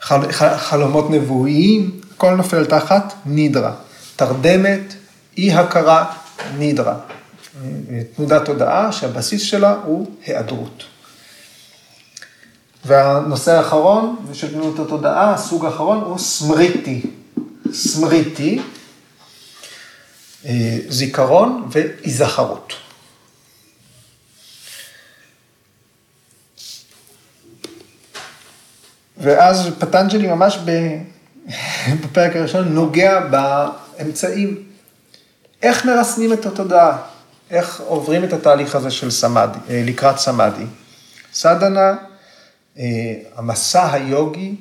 חל, 0.00 0.32
חלומות 0.56 1.10
נבואיים, 1.10 2.00
הכל 2.14 2.34
נופל 2.34 2.64
תחת 2.64 3.14
נידרה. 3.26 3.72
תרדמת, 4.16 4.94
אי 5.38 5.52
הכרה, 5.52 6.12
נידרה. 6.58 6.94
תנודת 8.16 8.44
תודעה 8.44 8.92
שהבסיס 8.92 9.42
שלה 9.42 9.76
הוא 9.84 10.10
היעדרות. 10.26 10.84
והנושא 12.84 13.52
האחרון 13.52 14.16
של 14.32 14.52
תנודת 14.52 14.78
התודעה, 14.78 15.34
הסוג 15.34 15.64
האחרון 15.64 15.98
הוא 15.98 16.18
סמריטי. 16.18 17.02
סמריטי, 17.72 18.62
אה, 20.46 20.78
זיכרון 20.88 21.68
והיזכרות. 21.70 22.72
ואז 29.18 29.68
פטנג'לי 29.78 30.28
ממש 30.28 30.58
בפרק 32.02 32.36
הראשון 32.36 32.68
נוגע 32.68 33.20
באמצעים. 33.26 34.62
איך 35.62 35.84
מרסנים 35.84 36.32
את 36.32 36.46
התודעה? 36.46 36.98
איך 37.50 37.80
עוברים 37.80 38.24
את 38.24 38.32
התהליך 38.32 38.74
הזה 38.74 38.90
של 38.90 39.10
סמאדי, 39.10 39.58
אה, 39.70 39.82
לקראת 39.86 40.18
סמאדי? 40.18 40.64
סדנה, 41.32 41.94
אה, 42.78 42.84
המסע 43.36 43.92
היוגי, 43.92 44.54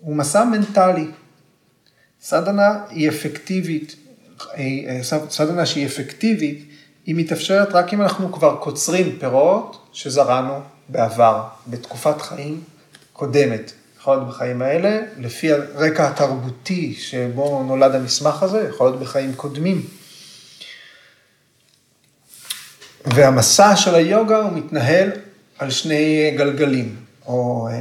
הוא 0.00 0.16
מסע 0.16 0.44
מנטלי. 0.44 1.06
סדנה 2.22 2.78
היא 2.90 3.08
אפקטיבית, 3.08 3.96
אה, 4.56 5.00
סדנה 5.30 5.66
שהיא 5.66 5.86
אפקטיבית, 5.86 6.68
היא 7.06 7.14
מתאפשרת 7.14 7.72
רק 7.72 7.92
אם 7.94 8.02
אנחנו 8.02 8.32
כבר 8.32 8.56
קוצרים 8.56 9.16
פירות 9.20 9.88
שזרענו 9.92 10.60
בעבר, 10.88 11.42
בתקופת 11.66 12.22
חיים 12.22 12.60
קודמת. 13.16 13.72
יכול 14.00 14.16
להיות 14.16 14.28
בחיים 14.28 14.62
האלה, 14.62 15.00
לפי 15.18 15.52
הרקע 15.52 16.08
התרבותי 16.08 16.94
שבו 16.98 17.62
נולד 17.62 17.94
המסמך 17.94 18.42
הזה, 18.42 18.68
יכול 18.68 18.86
להיות 18.86 19.00
בחיים 19.00 19.34
קודמים. 19.34 19.86
והמסע 23.06 23.76
של 23.76 23.94
היוגה 23.94 24.36
הוא 24.36 24.52
מתנהל 24.52 25.10
על 25.58 25.70
שני 25.70 26.34
גלגלים, 26.36 26.96
או 27.26 27.68
אה, 27.68 27.74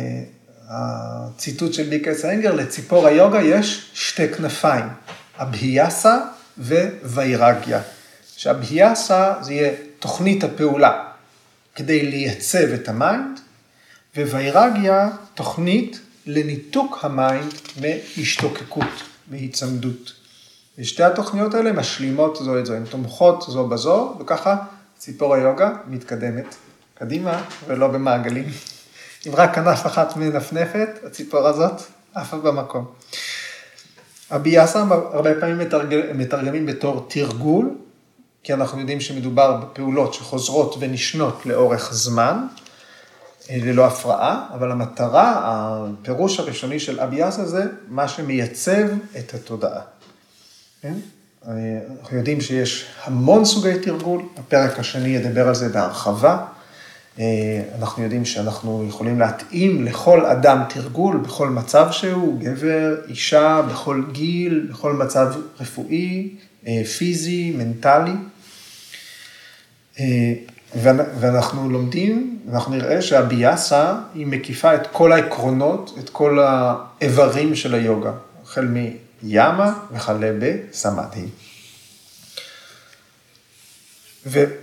הציטוט 0.69 1.73
של 1.73 1.83
ביקס 1.89 2.25
אנגר, 2.25 2.53
לציפור 2.53 3.07
היוגה 3.07 3.41
יש 3.41 3.91
שתי 3.93 4.27
כנפיים, 4.27 4.85
אבהיאסה 5.37 6.17
ווירגיה. 7.03 7.81
שאביאסה 8.37 9.33
זה 9.41 9.53
יהיה 9.53 9.71
תוכנית 9.99 10.43
הפעולה 10.43 11.03
כדי 11.75 12.05
לייצב 12.05 12.73
את 12.73 12.89
ה 12.89 12.98
mind, 12.98 13.39
וואירגיה 14.17 15.09
תוכנית 15.33 15.99
לניתוק 16.25 16.97
ה 17.01 17.12
mind 17.12 17.53
מהשתוקקות, 17.81 19.03
מהיצמדות. 19.31 20.13
ושתי 20.77 21.03
התוכניות 21.03 21.53
האלה 21.53 21.71
משלימות 21.71 22.37
זו 22.43 22.59
את 22.59 22.65
זו, 22.65 22.73
הן 22.73 22.85
תומכות 22.85 23.45
זו 23.47 23.67
בזו, 23.67 24.15
וככה 24.19 24.55
ציפור 24.97 25.35
היוגה 25.35 25.71
מתקדמת 25.87 26.55
קדימה 26.93 27.43
ולא 27.67 27.87
במעגלים. 27.87 28.45
אם 29.27 29.31
רק 29.35 29.55
כנף 29.55 29.85
אחת 29.85 30.17
מנפנפת, 30.17 30.89
הציפור 31.03 31.47
הזאת 31.47 31.81
עפה 32.15 32.37
במקום. 32.37 32.85
הביאסה 34.31 34.79
הרבה 34.89 35.39
פעמים 35.39 35.57
מתרג... 35.57 35.95
מתרגמים 36.15 36.65
בתור 36.65 37.05
תרגול, 37.09 37.75
כי 38.43 38.53
אנחנו 38.53 38.79
יודעים 38.79 39.01
שמדובר 39.01 39.57
בפעולות 39.57 40.13
שחוזרות 40.13 40.75
ונשנות 40.79 41.45
לאורך 41.45 41.93
זמן, 41.93 42.47
ללא 43.49 43.85
הפרעה, 43.85 44.47
אבל 44.53 44.71
המטרה, 44.71 45.41
הפירוש 45.45 46.39
הראשוני 46.39 46.79
של 46.79 46.99
אביאסה 46.99 47.45
זה 47.45 47.63
מה 47.87 48.07
שמייצב 48.07 48.87
את 49.19 49.33
התודעה. 49.33 49.81
כן? 50.81 50.93
אנחנו 51.99 52.17
יודעים 52.17 52.41
שיש 52.41 52.85
המון 53.03 53.45
סוגי 53.45 53.79
תרגול, 53.79 54.21
הפרק 54.37 54.79
השני 54.79 55.09
ידבר 55.09 55.47
על 55.47 55.55
זה 55.55 55.69
בהרחבה. 55.69 56.45
אנחנו 57.79 58.03
יודעים 58.03 58.25
שאנחנו 58.25 58.85
יכולים 58.89 59.19
להתאים 59.19 59.85
לכל 59.85 60.25
אדם 60.25 60.63
תרגול 60.69 61.17
בכל 61.17 61.49
מצב 61.49 61.87
שהוא, 61.91 62.39
גבר, 62.39 62.95
אישה, 63.07 63.61
בכל 63.71 64.03
גיל, 64.11 64.67
בכל 64.69 64.93
מצב 64.93 65.33
רפואי, 65.59 66.35
פיזי, 66.97 67.51
מנטלי. 67.57 68.15
ואנחנו 70.81 71.69
לומדים, 71.69 72.39
אנחנו 72.51 72.75
נראה 72.75 73.01
שהביאסה 73.01 73.95
היא 74.13 74.27
מקיפה 74.27 74.75
את 74.75 74.87
כל 74.91 75.11
העקרונות, 75.11 75.97
את 75.99 76.09
כל 76.09 76.39
האיברים 76.39 77.55
של 77.55 77.75
היוגה, 77.75 78.11
החל 78.43 78.67
ימה 79.23 79.73
וכלה 79.91 80.31
בסמדהי. 80.39 81.27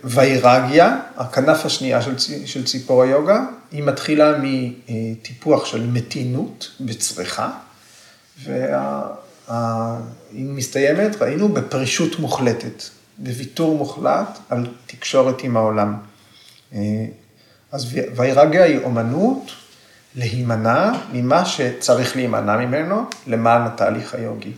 ווירגיה, 0.05 1.01
הכנף 1.17 1.67
השנייה 1.67 2.03
של, 2.03 2.19
של 2.47 2.65
ציפור 2.65 3.03
היוגה, 3.03 3.45
היא 3.73 3.83
מתחילה 3.83 4.33
מטיפוח 4.39 5.65
של 5.65 5.87
מתינות 5.87 6.71
בצריכה, 6.81 7.51
והיא 8.45 8.55
מסתיימת, 10.33 11.23
ראינו, 11.23 11.49
בפרישות 11.49 12.19
מוחלטת, 12.19 12.83
בוויתור 13.19 13.77
מוחלט 13.77 14.39
על 14.49 14.67
תקשורת 14.87 15.43
עם 15.43 15.57
העולם. 15.57 15.97
אז 17.73 17.87
וירגיה 18.17 18.65
היא 18.65 18.79
אומנות 18.79 19.53
להימנע 20.15 20.93
ממה 21.13 21.45
שצריך 21.45 22.17
להימנע 22.17 22.57
ממנו 22.57 23.05
למען 23.27 23.63
התהליך 23.63 24.15
היוגי. 24.15 24.53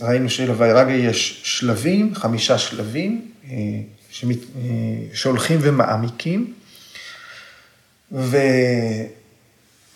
ראינו 0.00 0.30
שלווירגה 0.30 0.92
יש 0.92 1.40
שלבים, 1.44 2.14
חמישה 2.14 2.58
שלבים, 2.58 3.30
אה, 3.50 3.56
אה, 4.24 4.30
שהולכים 5.12 5.58
ומעמיקים, 5.62 6.52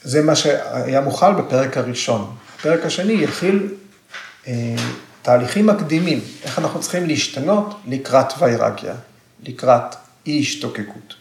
זה 0.02 0.22
מה 0.22 0.36
שהיה 0.36 1.00
מוכל 1.00 1.34
בפרק 1.34 1.76
הראשון. 1.76 2.36
הפרק 2.56 2.84
השני 2.84 3.12
יכיל 3.12 3.74
אה, 4.46 4.74
תהליכים 5.22 5.66
מקדימים, 5.66 6.20
איך 6.42 6.58
אנחנו 6.58 6.80
צריכים 6.80 7.06
להשתנות 7.06 7.80
לקראת 7.86 8.32
ויירגיה, 8.38 8.94
לקראת 9.42 9.94
אי 10.26 10.40
השתוקקות. 10.40 11.14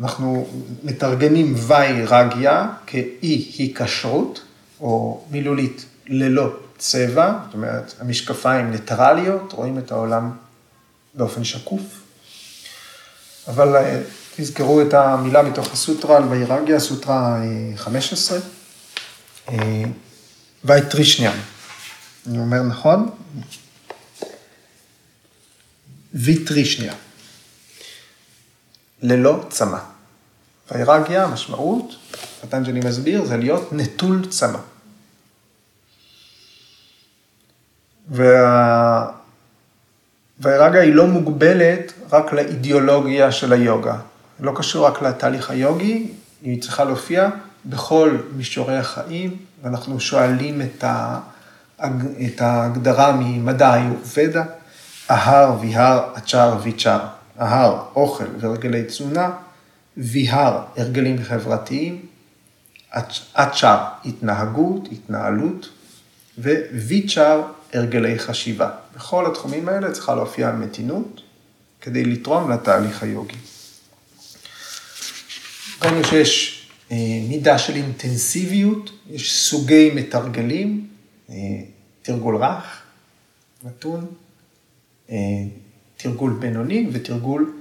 אנחנו 0.00 0.48
מתרגמים 0.84 1.54
ויירגיה 1.66 2.68
כאי 2.86 3.52
היקשרות, 3.58 4.40
או 4.80 5.24
מילולית 5.30 5.84
ללא 6.06 6.52
צבע, 6.78 7.38
זאת 7.44 7.54
אומרת, 7.54 7.94
המשקפיים 8.00 8.70
ניטרליות, 8.70 9.52
רואים 9.52 9.78
את 9.78 9.92
העולם 9.92 10.30
באופן 11.14 11.44
שקוף. 11.44 11.82
אבל 13.48 13.76
אה, 13.76 14.00
תזכרו 14.36 14.82
את 14.82 14.94
המילה 14.94 15.42
מתוך 15.42 15.72
הסוטרה 15.72 16.16
על 16.16 16.24
ויירגיה, 16.24 16.80
סוטרה 16.80 17.40
15, 17.76 18.38
וייטרישניאן. 20.64 21.38
אני 22.28 22.38
אומר 22.38 22.62
נכון? 22.62 23.10
ויטרישניה. 26.14 26.94
ללא 29.02 29.44
צמא. 29.50 29.78
ויירגיה, 30.70 31.24
המשמעות, 31.24 31.94
פטנג'לי 32.40 32.80
מסביר, 32.80 33.24
זה 33.24 33.36
להיות 33.36 33.72
נטול 33.72 34.26
צמא. 34.30 34.58
וה... 38.08 39.10
היא 40.44 40.94
לא 40.94 41.06
מוגבלת 41.06 41.92
רק 42.12 42.32
לאידיאולוגיה 42.32 43.32
של 43.32 43.52
היוגה. 43.52 43.98
לא 44.40 44.52
קשור 44.56 44.86
רק 44.86 45.02
לתהליך 45.02 45.50
היוגי, 45.50 46.12
היא 46.42 46.62
צריכה 46.62 46.84
להופיע 46.84 47.28
בכל 47.64 48.18
מישורי 48.36 48.76
החיים, 48.76 49.36
ואנחנו 49.62 50.00
שואלים 50.00 50.62
את, 50.62 50.84
ה... 50.84 51.20
את 52.26 52.40
ההגדרה 52.40 53.16
ממדע 53.20 53.72
היורבדה, 53.72 54.44
אהר, 55.10 55.60
ויהר, 55.60 56.00
אצ'ר, 56.18 56.58
ויצ'ר. 56.62 56.98
אהר, 57.40 57.84
אוכל 57.96 58.24
והרגלי 58.40 58.84
תזונה, 58.84 59.30
ויהר, 59.96 60.62
הרגלים 60.76 61.22
חברתיים, 61.24 62.06
אצ'ר, 63.34 63.78
התנהגות, 64.04 64.88
התנהלות, 64.92 65.68
וויצ'ר, 66.72 67.42
הרגלי 67.74 68.18
חשיבה. 68.18 68.70
בכל 68.96 69.26
התחומים 69.26 69.68
האלה 69.68 69.92
צריכה 69.92 70.14
להופיע 70.14 70.52
מתינות 70.52 71.20
כדי 71.80 72.04
לתרום 72.04 72.50
לתהליך 72.50 73.02
היוגי. 73.02 73.36
ראינו 75.82 76.04
שיש 76.04 76.62
אה, 76.92 76.96
מידה 77.28 77.58
של 77.58 77.74
אינטנסיביות, 77.74 78.90
יש 79.10 79.32
סוגי 79.32 79.90
מתרגלים, 79.94 80.87
תרגול 82.02 82.36
רך, 82.36 82.82
נתון, 83.64 84.06
אה, 85.10 85.16
תרגול 85.96 86.32
בינוני 86.40 86.88
ותרגול 86.92 87.52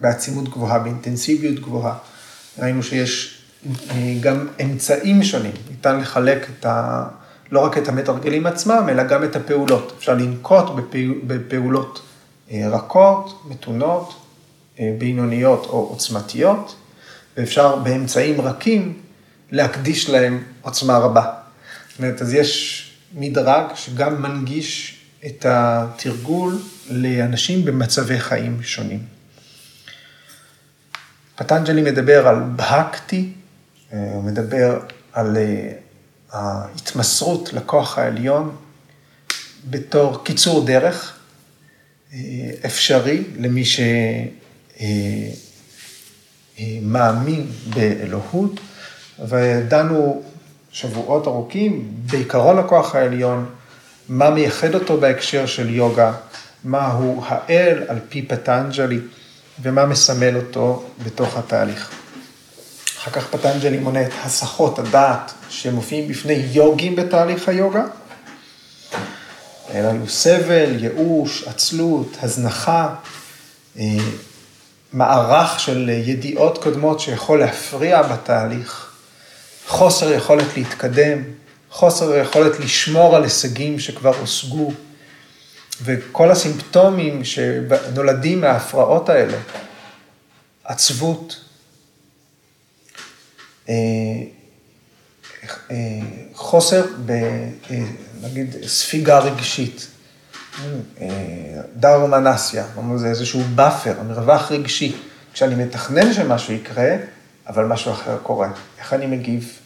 בעצימות 0.00 0.48
גבוהה, 0.48 0.78
באינטנסיביות 0.78 1.60
גבוהה. 1.60 1.98
ראינו 2.58 2.82
שיש 2.82 3.42
גם 4.20 4.48
אמצעים 4.62 5.22
שונים, 5.22 5.52
ניתן 5.70 6.00
לחלק 6.00 6.46
את 6.50 6.64
ה... 6.66 7.08
לא 7.52 7.60
רק 7.60 7.78
את 7.78 7.88
המתרגלים 7.88 8.46
עצמם, 8.46 8.86
אלא 8.88 9.02
גם 9.02 9.24
את 9.24 9.36
הפעולות. 9.36 9.92
אפשר 9.98 10.14
לנקוט 10.14 10.64
בפעולות 11.26 12.02
אה, 12.50 12.68
רכות, 12.68 13.42
מתונות, 13.48 14.14
אה, 14.80 14.94
בינוניות 14.98 15.66
או 15.66 15.78
עוצמתיות, 15.90 16.76
ואפשר 17.36 17.76
באמצעים 17.76 18.40
רכים 18.40 18.98
להקדיש 19.50 20.10
להם 20.10 20.42
עוצמה 20.62 20.98
רבה. 20.98 21.32
אומרת, 21.98 22.22
אז 22.22 22.34
יש 22.34 22.82
מדרג 23.14 23.64
שגם 23.74 24.22
מנגיש 24.22 24.96
את 25.26 25.46
התרגול 25.48 26.58
לאנשים 26.90 27.64
במצבי 27.64 28.20
חיים 28.20 28.62
שונים. 28.62 29.02
פטנג'לי 31.36 31.82
מדבר 31.82 32.28
על 32.28 32.42
בהקטי, 32.56 33.32
אה, 33.92 33.98
הוא 34.14 34.24
מדבר 34.24 34.80
על 35.12 35.36
ההתמסרות 36.32 37.52
לכוח 37.52 37.98
העליון 37.98 38.56
בתור 39.70 40.24
קיצור 40.24 40.66
דרך 40.66 41.18
אה, 42.12 42.18
אפשרי 42.66 43.24
למי 43.38 43.64
שמאמין 46.58 47.40
אה, 47.40 47.74
באלוהות, 47.74 48.60
ודנו 49.28 50.22
שבועות 50.76 51.26
ארוכים 51.26 51.88
בעיקרון 52.10 52.58
הכוח 52.58 52.94
העליון, 52.94 53.46
מה 54.08 54.30
מייחד 54.30 54.74
אותו 54.74 55.00
בהקשר 55.00 55.46
של 55.46 55.74
יוגה, 55.74 56.12
מהו 56.64 57.22
האל 57.26 57.82
על 57.88 57.98
פי 58.08 58.22
פטנג'לי 58.22 58.98
ומה 59.62 59.86
מסמל 59.86 60.36
אותו 60.36 60.84
בתוך 61.04 61.36
התהליך. 61.36 61.90
אחר 62.98 63.10
כך 63.10 63.26
פטנג'לי 63.26 63.78
מונה 63.78 64.02
את 64.02 64.12
הסחות 64.24 64.78
הדעת 64.78 65.32
שמופיעים 65.48 66.08
בפני 66.08 66.44
יוגים 66.52 66.96
בתהליך 66.96 67.48
היוגה. 67.48 67.84
היה 69.68 69.82
לנו 69.82 70.08
סבל, 70.08 70.84
ייאוש, 70.84 71.44
עצלות, 71.48 72.16
הזנחה, 72.22 72.94
אה, 73.78 73.84
מערך 74.92 75.60
של 75.60 75.88
ידיעות 75.88 76.62
קודמות 76.62 77.00
שיכול 77.00 77.38
להפריע 77.38 78.02
בתהליך, 78.02 78.85
חוסר 79.66 80.12
יכולת 80.12 80.56
להתקדם, 80.56 81.22
חוסר 81.70 82.16
יכולת 82.16 82.60
לשמור 82.60 83.16
על 83.16 83.22
הישגים 83.22 83.80
שכבר 83.80 84.16
הושגו, 84.16 84.72
וכל 85.82 86.30
הסימפטומים 86.30 87.24
שנולדים 87.24 88.40
מההפרעות 88.40 89.08
האלה, 89.08 89.38
עצבות, 90.64 91.40
אה, 93.68 93.74
אה, 95.70 95.76
חוסר 96.34 96.86
ב... 97.06 97.10
אה, 97.10 97.84
נגיד, 98.22 98.56
ספיגה 98.66 99.18
רגשית. 99.18 99.86
דרמנסיה, 101.76 102.64
זה 102.96 103.06
איזשהו 103.06 103.42
באפר, 103.54 104.02
מרווח 104.02 104.52
רגשי. 104.52 104.96
כשאני 105.32 105.64
מתכנן 105.64 106.12
שמשהו 106.12 106.54
יקרה, 106.54 106.96
אבל 107.48 107.64
משהו 107.64 107.92
אחר 107.92 108.16
קורה. 108.22 108.48
איך 108.78 108.92
אני 108.92 109.06
מגיב? 109.06 109.58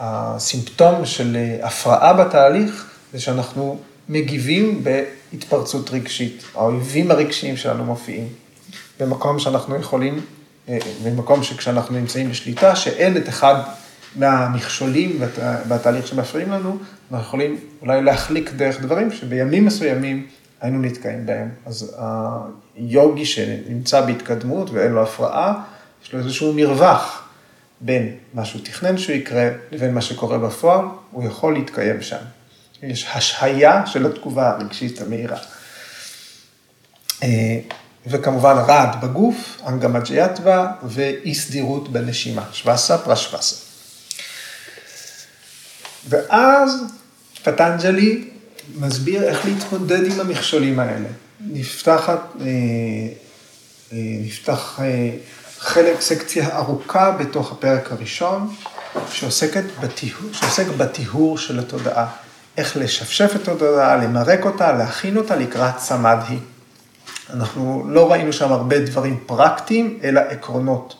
הסימפטום 0.00 1.06
של 1.06 1.36
הפרעה 1.62 2.12
בתהליך 2.12 2.90
זה 3.12 3.20
שאנחנו 3.20 3.78
מגיבים 4.08 4.84
בהתפרצות 4.84 5.90
רגשית. 5.90 6.44
האויבים 6.54 7.10
הרגשיים 7.10 7.56
שלנו 7.56 7.84
מופיעים 7.84 8.28
במקום 9.00 9.38
שאנחנו 9.38 9.76
יכולים 9.76 10.20
במקום 11.04 11.42
שכשאנחנו 11.42 11.94
נמצאים 11.98 12.30
בשליטה, 12.30 12.76
שאין 12.76 13.16
את 13.16 13.28
אחד 13.28 13.54
מהמכשולים 14.16 15.20
בתהליך 15.68 16.14
לנו, 16.36 16.78
אנחנו 17.12 17.26
יכולים 17.26 17.56
אולי 17.82 18.02
להחליק 18.02 18.52
דרך 18.52 18.80
דברים 18.80 19.12
שבימים 19.12 19.64
מסוימים 19.64 20.26
היינו 20.60 20.82
נתקעים 20.82 21.26
בהם. 21.26 21.48
אז 21.66 21.96
היוגי 22.76 23.24
שנמצא 23.24 24.00
בהתקדמות 24.00 24.70
ואין 24.70 24.92
לו 24.92 25.02
הפרעה, 25.02 25.62
יש 26.06 26.12
לו 26.12 26.18
איזשהו 26.18 26.52
מרווח 26.52 27.22
בין 27.80 28.16
מה 28.34 28.44
שהוא 28.44 28.62
תכנן 28.64 28.98
שהוא 28.98 29.16
יקרה 29.16 29.48
לבין 29.72 29.94
מה 29.94 30.00
שקורה 30.00 30.38
בפועל, 30.38 30.84
הוא 31.10 31.24
יכול 31.24 31.54
להתקיים 31.54 32.02
שם. 32.02 32.16
יש 32.82 33.06
השהיה 33.14 33.86
של 33.86 34.06
התגובה 34.06 34.50
הרגשית 34.50 35.00
המהירה. 35.00 35.38
אה, 37.22 37.58
וכמובן 38.06 38.54
רעד 38.68 39.00
בגוף, 39.00 39.60
אנגמג'יאטווה 39.66 40.72
ואי 40.82 41.34
סדירות 41.34 41.88
בנשימה, 41.88 42.44
שווסה 42.52 42.98
פרשווסה. 42.98 43.56
ואז 46.08 46.82
פטנג'לי 47.42 48.28
מסביר 48.74 49.22
איך 49.22 49.44
להתמודד 49.44 50.12
עם 50.12 50.20
המכשולים 50.20 50.80
האלה. 50.80 51.08
נפתחת, 51.40 52.20
אה, 52.40 52.46
אה, 53.92 53.98
נפתח 54.20 54.80
חלק, 55.58 56.00
סקציה 56.00 56.56
ארוכה 56.56 57.10
בתוך 57.10 57.52
הפרק 57.52 57.92
הראשון, 57.92 58.54
שעוסקת 59.10 59.64
בטיהור, 59.80 60.32
שעוסק 60.32 60.66
בטיהור 60.76 61.38
של 61.38 61.58
התודעה. 61.58 62.06
איך 62.56 62.76
לשפשף 62.76 63.32
את 63.36 63.48
התודעה, 63.48 63.96
למרק 63.96 64.44
אותה, 64.44 64.72
להכין 64.72 65.16
אותה 65.16 65.36
לקראת 65.36 65.78
סמדהי. 65.78 66.38
אנחנו 67.30 67.84
לא 67.88 68.12
ראינו 68.12 68.32
שם 68.32 68.52
הרבה 68.52 68.78
דברים 68.78 69.20
פרקטיים, 69.26 69.98
אלא 70.04 70.20
עקרונות. 70.20 70.94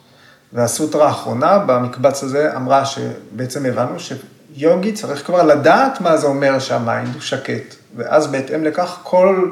והסוטרה 0.52 1.06
האחרונה 1.06 1.58
במקבץ 1.58 2.22
הזה 2.22 2.56
אמרה 2.56 2.84
שבעצם 2.84 3.66
הבנו 3.66 3.96
שיוגי 4.00 4.92
צריך 4.92 5.26
כבר 5.26 5.42
לדעת 5.42 6.00
מה 6.00 6.16
זה 6.16 6.26
אומר 6.26 6.58
שהמיינד 6.58 7.14
הוא 7.14 7.22
שקט, 7.22 7.74
ואז 7.96 8.26
בהתאם 8.26 8.64
לכך 8.64 8.98
כל 9.02 9.50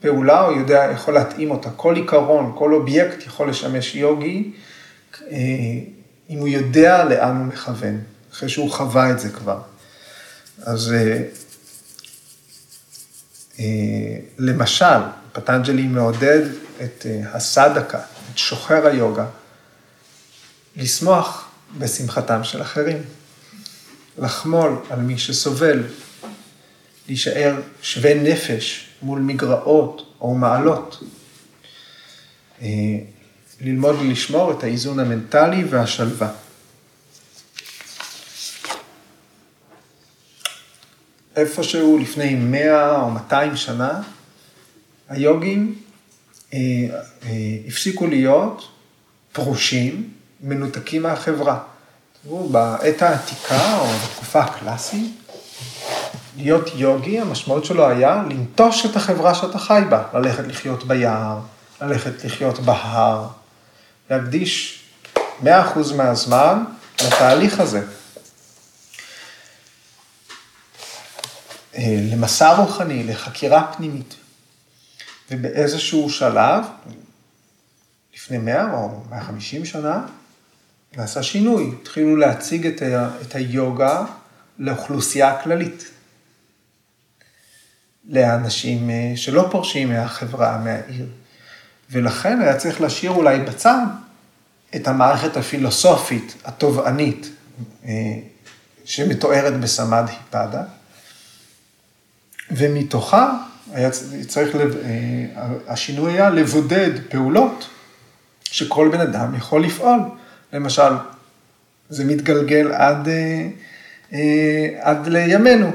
פעולה 0.00 0.40
הוא 0.40 0.58
יודע, 0.58 0.90
יכול 0.94 1.14
להתאים 1.14 1.50
אותה, 1.50 1.70
כל 1.70 1.96
עיקרון, 1.96 2.52
כל 2.58 2.74
אובייקט 2.74 3.26
יכול 3.26 3.50
לשמש 3.50 3.94
יוגי 3.94 4.50
אם 6.30 6.38
הוא 6.38 6.48
יודע 6.48 7.04
לאן 7.04 7.36
הוא 7.36 7.46
מכוון, 7.46 8.00
אחרי 8.32 8.48
שהוא 8.48 8.70
חווה 8.70 9.10
את 9.10 9.20
זה 9.20 9.30
כבר. 9.30 9.60
אז 10.62 10.94
למשל, 14.38 14.98
פטנג'לי 15.32 15.82
מעודד 15.82 16.42
את 16.82 17.06
הסדקה, 17.32 17.98
את 17.98 18.38
שוחר 18.38 18.86
היוגה, 18.86 19.26
לשמוח 20.76 21.48
בשמחתם 21.78 22.44
של 22.44 22.62
אחרים, 22.62 23.02
לחמול 24.18 24.76
על 24.90 24.98
מי 24.98 25.18
שסובל, 25.18 25.82
להישאר 27.08 27.60
שווה 27.82 28.14
נפש 28.14 28.87
מול 29.02 29.20
מגרעות 29.20 30.14
או 30.20 30.34
מעלות, 30.34 31.02
אה, 32.62 32.68
ללמוד 33.60 33.96
ולשמור 34.00 34.52
את 34.52 34.64
האיזון 34.64 35.00
המנטלי 35.00 35.64
והשלווה. 35.64 36.32
איפשהו 41.36 41.98
לפני 41.98 42.34
100 42.34 43.00
או 43.00 43.10
200 43.10 43.56
שנה, 43.56 44.02
היוגים 45.08 45.74
אה, 46.54 46.58
אה, 47.22 47.28
הפסיקו 47.66 48.06
להיות 48.06 48.68
פרושים, 49.32 50.10
מנותקים 50.40 51.02
מהחברה. 51.02 51.58
תראו, 52.22 52.48
בעת 52.48 53.02
העתיקה 53.02 53.78
או 53.78 53.86
בתקופה 53.86 54.40
הקלאסית, 54.40 55.12
להיות 56.38 56.70
יוגי, 56.74 57.20
המשמעות 57.20 57.64
שלו 57.64 57.88
היה 57.88 58.22
לנטוש 58.30 58.86
את 58.86 58.96
החברה 58.96 59.34
שאתה 59.34 59.58
חי 59.58 59.82
בה, 59.88 60.02
ללכת 60.14 60.44
לחיות 60.46 60.84
ביער, 60.84 61.38
ללכת 61.80 62.24
לחיות 62.24 62.58
בהר, 62.58 63.28
להקדיש 64.10 64.82
100% 65.42 65.46
מהזמן 65.96 66.64
לתהליך 67.06 67.60
הזה. 67.60 67.82
אה, 71.74 72.00
למסע 72.12 72.54
רוחני, 72.54 73.04
לחקירה 73.04 73.72
פנימית. 73.76 74.14
ובאיזשהו 75.30 76.10
שלב, 76.10 76.64
לפני 78.14 78.38
100 78.38 78.72
או 78.72 79.02
150 79.10 79.64
שנה, 79.64 80.06
נעשה 80.96 81.22
שינוי. 81.22 81.72
התחילו 81.82 82.16
להציג 82.16 82.66
את, 82.66 82.82
ה, 82.82 83.10
את 83.22 83.34
היוגה 83.34 84.04
לאוכלוסייה 84.58 85.30
הכללית. 85.30 85.97
לאנשים 88.08 88.90
אה, 88.90 89.12
שלא 89.16 89.48
פורשים 89.50 89.88
מהחברה, 89.88 90.58
מהעיר. 90.58 91.06
ולכן 91.90 92.40
היה 92.40 92.56
צריך 92.56 92.80
להשאיר 92.80 93.10
אולי 93.10 93.40
בצד 93.40 93.86
את 94.76 94.88
המערכת 94.88 95.36
הפילוסופית, 95.36 96.34
התובענית, 96.44 97.30
אה, 97.84 97.92
שמתוארת 98.84 99.60
בסמד 99.60 100.04
היפדה, 100.08 100.62
ומתוכה 102.50 103.32
היה 103.72 103.90
צריך. 104.28 104.56
אה, 104.56 104.60
השינוי 105.68 106.12
היה 106.12 106.30
לבודד 106.30 106.90
פעולות 107.08 107.68
שכל 108.44 108.88
בן 108.92 109.00
אדם 109.00 109.34
יכול 109.34 109.64
לפעול. 109.64 110.00
למשל, 110.52 110.92
זה 111.88 112.04
מתגלגל 112.04 112.72
עד, 112.72 113.08
עד 114.80 115.06
לימינו. 115.06 115.72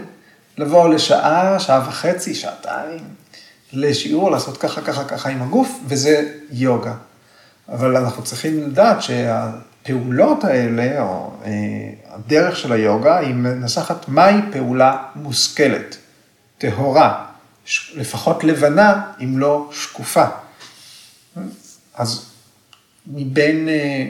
לבוא 0.58 0.93
לשעה, 0.93 1.60
שעה 1.60 1.86
וחצי, 1.88 2.36
שעתיים, 2.36 3.04
לשיעור, 3.74 4.32
לעשות 4.32 4.58
ככה, 4.58 4.82
ככה, 4.82 5.04
ככה 5.04 5.30
עם 5.30 5.41
הגוף, 5.41 5.80
וזה 5.88 6.32
יוגה. 6.51 6.93
אבל 7.70 7.97
אנחנו 7.97 8.24
צריכים 8.24 8.64
לדעת 8.64 9.01
שהפעולות 9.01 10.43
האלה, 10.43 11.01
או 11.01 11.32
אה, 11.45 11.51
הדרך 12.10 12.58
של 12.58 12.72
היוגה, 12.72 13.18
היא 13.18 13.34
מנסחת 13.34 14.08
מהי 14.08 14.36
פעולה 14.51 14.97
מושכלת, 15.16 15.97
טהורה, 16.58 17.26
לפחות 17.95 18.43
לבנה, 18.43 19.12
אם 19.24 19.39
לא 19.39 19.70
שקופה. 19.72 20.26
אז 21.95 22.26
מבין 23.08 23.70
אה, 23.70 24.10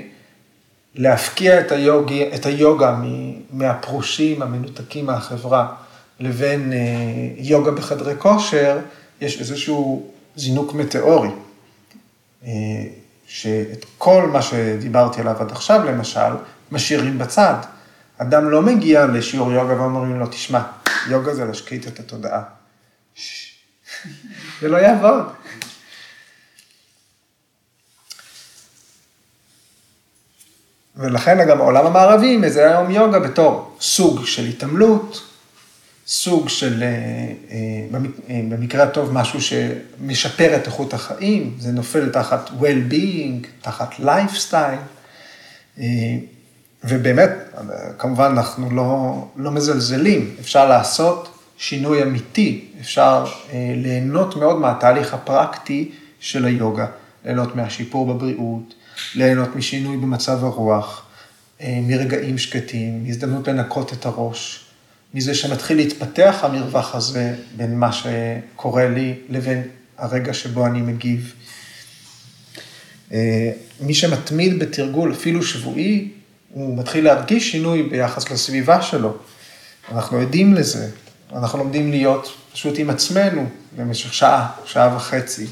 להפקיע 0.96 1.60
את, 1.60 1.72
היוגי, 1.72 2.30
את 2.36 2.46
היוגה 2.46 2.98
מהפרושים 3.52 4.42
המנותקים 4.42 5.06
מהחברה, 5.06 5.76
לבין 6.24 6.74
אה, 6.74 6.78
יוגה 7.38 7.72
בחדרי 7.72 8.14
כושר, 8.18 8.80
יש 9.22 9.40
איזשהו 9.40 10.12
זינוק 10.36 10.74
מטאורי. 10.74 11.30
אה, 12.46 12.50
שאת 13.28 13.86
כל 13.98 14.30
מה 14.34 14.42
שדיברתי 14.42 15.22
עליו 15.22 15.36
עד 15.40 15.52
עכשיו, 15.52 15.84
למשל, 15.86 16.34
משאירים 16.72 17.18
בצד. 17.18 17.56
אדם 18.18 18.50
לא 18.50 18.62
מגיע 18.62 19.06
לשיעור 19.06 19.52
יוגה 19.52 19.82
ואומרים 19.82 20.20
לו, 20.20 20.28
תשמע, 20.28 20.62
יוגה 21.10 21.34
זה 21.34 21.46
להשקיט 21.46 21.88
את 21.88 22.00
התודעה. 22.00 22.44
זה 24.62 24.68
לא 24.68 24.78
יעבוד. 24.78 25.24
ולכן 30.96 31.48
גם 31.48 31.62
העולם 31.62 31.86
המערבי 31.86 32.38
מזהה 32.38 32.70
היום 32.70 32.92
יוגה 32.92 33.20
בתור 33.20 33.78
סוג 33.82 34.26
של 34.26 34.46
התעמלות, 34.46 35.33
סוג 36.08 36.50
של, 36.50 36.84
אה, 36.84 36.88
אה, 36.88 37.98
אה, 38.30 38.42
במקרה 38.50 38.84
הטוב, 38.84 39.14
משהו 39.14 39.40
שמשפר 39.42 40.56
את 40.56 40.66
איכות 40.66 40.94
החיים, 40.94 41.56
זה 41.60 41.72
נופל 41.72 42.10
תחת 42.10 42.50
well-being, 42.62 43.48
תחת 43.62 43.94
lifestyle, 44.00 45.84
ובאמת, 46.84 47.30
כמובן 47.98 48.26
אנחנו 48.26 48.72
לא, 48.72 49.14
לא 49.36 49.52
מזלזלים, 49.52 50.36
אפשר 50.40 50.70
לעשות 50.70 51.40
שינוי 51.58 52.04
אמיתי, 52.04 52.66
אפשר 52.82 53.26
ליהנות 53.76 54.36
מאוד 54.36 54.60
מהתהליך 54.60 55.14
הפרקטי 55.14 55.92
של 56.20 56.46
היוגה, 56.46 56.86
ליהנות 57.26 57.56
מהשיפור 57.56 58.14
בבריאות, 58.14 58.74
ליהנות 59.16 59.56
משינוי 59.56 59.98
במצב 59.98 60.44
הרוח, 60.44 61.06
מרגעים 61.64 62.38
שקטים, 62.38 63.06
הזדמנות 63.08 63.48
לנקות 63.48 63.94
את 63.94 64.06
הראש. 64.06 64.63
מזה 65.14 65.36
שמתחיל 65.36 65.78
להתפתח 65.78 66.40
המרווח 66.42 66.96
הזה 66.96 67.36
בין 67.58 67.80
מה 67.80 67.90
שקורה 67.92 68.90
לי 68.90 69.16
לבין 69.30 69.64
הרגע 69.98 70.34
שבו 70.34 70.66
אני 70.66 70.82
מגיב. 70.82 71.34
אה, 73.12 73.52
מי 73.82 73.94
שמתמיד 73.94 74.60
בתרגול, 74.60 75.14
אפילו 75.14 75.44
שבועי, 75.44 76.10
הוא 76.54 76.78
מתחיל 76.78 77.06
להרגיש 77.06 77.52
שינוי 77.52 77.84
ביחס 77.84 78.32
לסביבה 78.32 78.82
שלו. 78.82 79.18
אנחנו 79.92 80.18
עדים 80.18 80.54
לזה. 80.54 80.90
אנחנו 81.34 81.58
לומדים 81.58 81.92
להיות 81.92 82.34
פשוט 82.54 82.80
עם 82.80 82.90
עצמנו 82.90 83.46
במשך 83.78 84.14
שעה, 84.14 84.52
שעה 84.66 84.96
וחצי. 84.96 85.48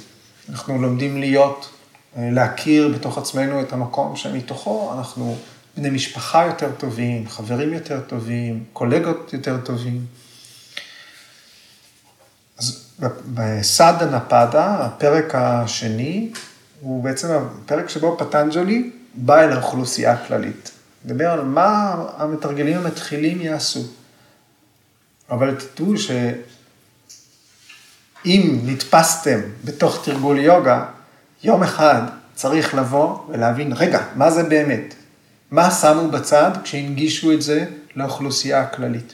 אנחנו 0.50 0.82
לומדים 0.82 1.20
להיות, 1.20 1.70
אה, 2.18 2.30
להכיר 2.32 2.88
בתוך 2.88 3.18
עצמנו 3.18 3.62
את 3.62 3.74
המקום 3.74 4.16
שמתוכו 4.16 4.94
אנחנו 4.98 5.38
בני 5.78 5.90
משפחה 5.90 6.46
יותר 6.46 6.72
טובים, 6.78 7.30
חברים 7.30 7.74
יותר 7.74 8.02
טובים, 8.08 8.64
קולגות 8.74 9.34
יותר 9.34 9.58
טובים. 9.64 10.06
אז 12.58 12.88
בסאדה 13.26 14.06
נפדה, 14.06 14.86
הפרק 14.86 15.36
השני, 15.36 16.32
הוא 16.82 17.04
בעצם 17.04 17.28
הפרק 17.32 17.90
שבו 17.90 18.18
פטנג'לי 18.20 18.92
בא 19.14 19.42
אל 19.42 19.52
האוכלוסייה 19.52 20.14
הכללית. 20.14 20.72
מדבר 21.06 21.32
על 21.32 21.42
מה 21.42 21.96
המתרגלים 22.18 22.78
המתחילים 22.78 23.42
יעשו. 23.42 23.84
אבל 25.30 25.56
תדעו 25.56 25.94
שאם 28.28 28.60
נתפסתם 28.64 29.40
בתוך 29.66 30.06
תרגול 30.06 30.40
יוגה, 30.40 30.86
יום 31.44 31.64
אחד 31.64 32.02
צריך 32.36 32.76
לבוא 32.76 33.20
ולהבין, 33.30 33.74
רגע, 33.74 34.04
מה 34.16 34.32
זה 34.32 34.44
באמת? 34.44 34.96
מה 35.52 35.72
שמו 35.72 36.08
בצד 36.08 36.52
כשהנגישו 36.64 37.32
את 37.32 37.42
זה 37.42 37.66
לאוכלוסייה 37.96 38.62
הכללית. 38.62 39.14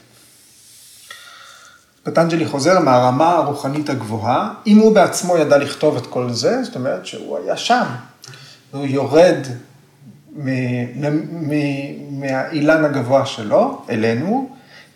פטנג'לי 2.02 2.46
חוזר 2.46 2.80
מהרמה 2.80 3.30
הרוחנית 3.30 3.90
הגבוהה, 3.90 4.54
אם 4.66 4.78
הוא 4.78 4.94
בעצמו 4.94 5.36
ידע 5.36 5.58
לכתוב 5.58 5.96
את 5.96 6.06
כל 6.06 6.32
זה, 6.32 6.62
זאת 6.62 6.74
אומרת 6.74 7.06
שהוא 7.06 7.38
היה 7.38 7.56
שם. 7.56 7.84
הוא 8.70 8.86
יורד 8.86 9.38
מהאילן 12.10 12.84
הגבוה 12.84 13.26
שלו, 13.26 13.82
אלינו, 13.90 14.50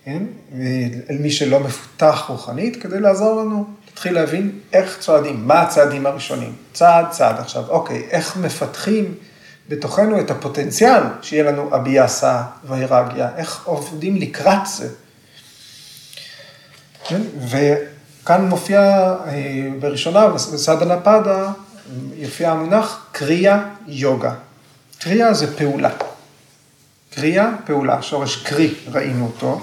כן? 0.05 0.23
אל 1.11 1.19
מי 1.21 1.31
שלא 1.31 1.61
מפותח 1.61 2.25
רוחנית, 2.29 2.83
כדי 2.83 3.01
לעזור 3.01 3.41
לנו 3.41 3.65
להתחיל 3.87 4.15
להבין 4.15 4.59
איך 4.73 4.99
צועדים, 5.01 5.49
מה 5.49 5.61
הצעדים 5.61 6.07
הראשונים. 6.07 6.53
צעד, 6.73 7.11
צעד. 7.11 7.39
עכשיו, 7.39 7.65
אוקיי, 7.69 8.07
איך 8.11 8.37
מפתחים 8.37 9.15
בתוכנו 9.73 10.21
את 10.21 10.31
הפוטנציאל 10.31 11.03
שיהיה 11.23 11.45
לנו 11.45 11.77
אביאסה 11.77 12.43
ואירגיה, 12.65 13.29
איך 13.37 13.65
עובדים 13.65 14.17
לקראת 14.17 14.67
זה. 14.67 14.89
כן? 17.09 17.21
וכאן 17.49 18.49
מופיע 18.49 18.81
אה, 18.81 19.69
בראשונה, 19.81 20.27
בסדנה 20.29 21.01
פדה, 21.01 21.53
יופיע 22.15 22.51
המונח 22.51 23.07
קריאה 23.13 23.59
יוגה. 23.87 24.35
קריאה 24.99 25.35
זה 25.35 25.57
פעולה. 25.57 25.91
קריאה, 27.15 27.51
פעולה, 27.65 28.03
שורש 28.03 28.37
קרי, 28.37 28.75
ראינו 28.93 29.25
אותו. 29.27 29.61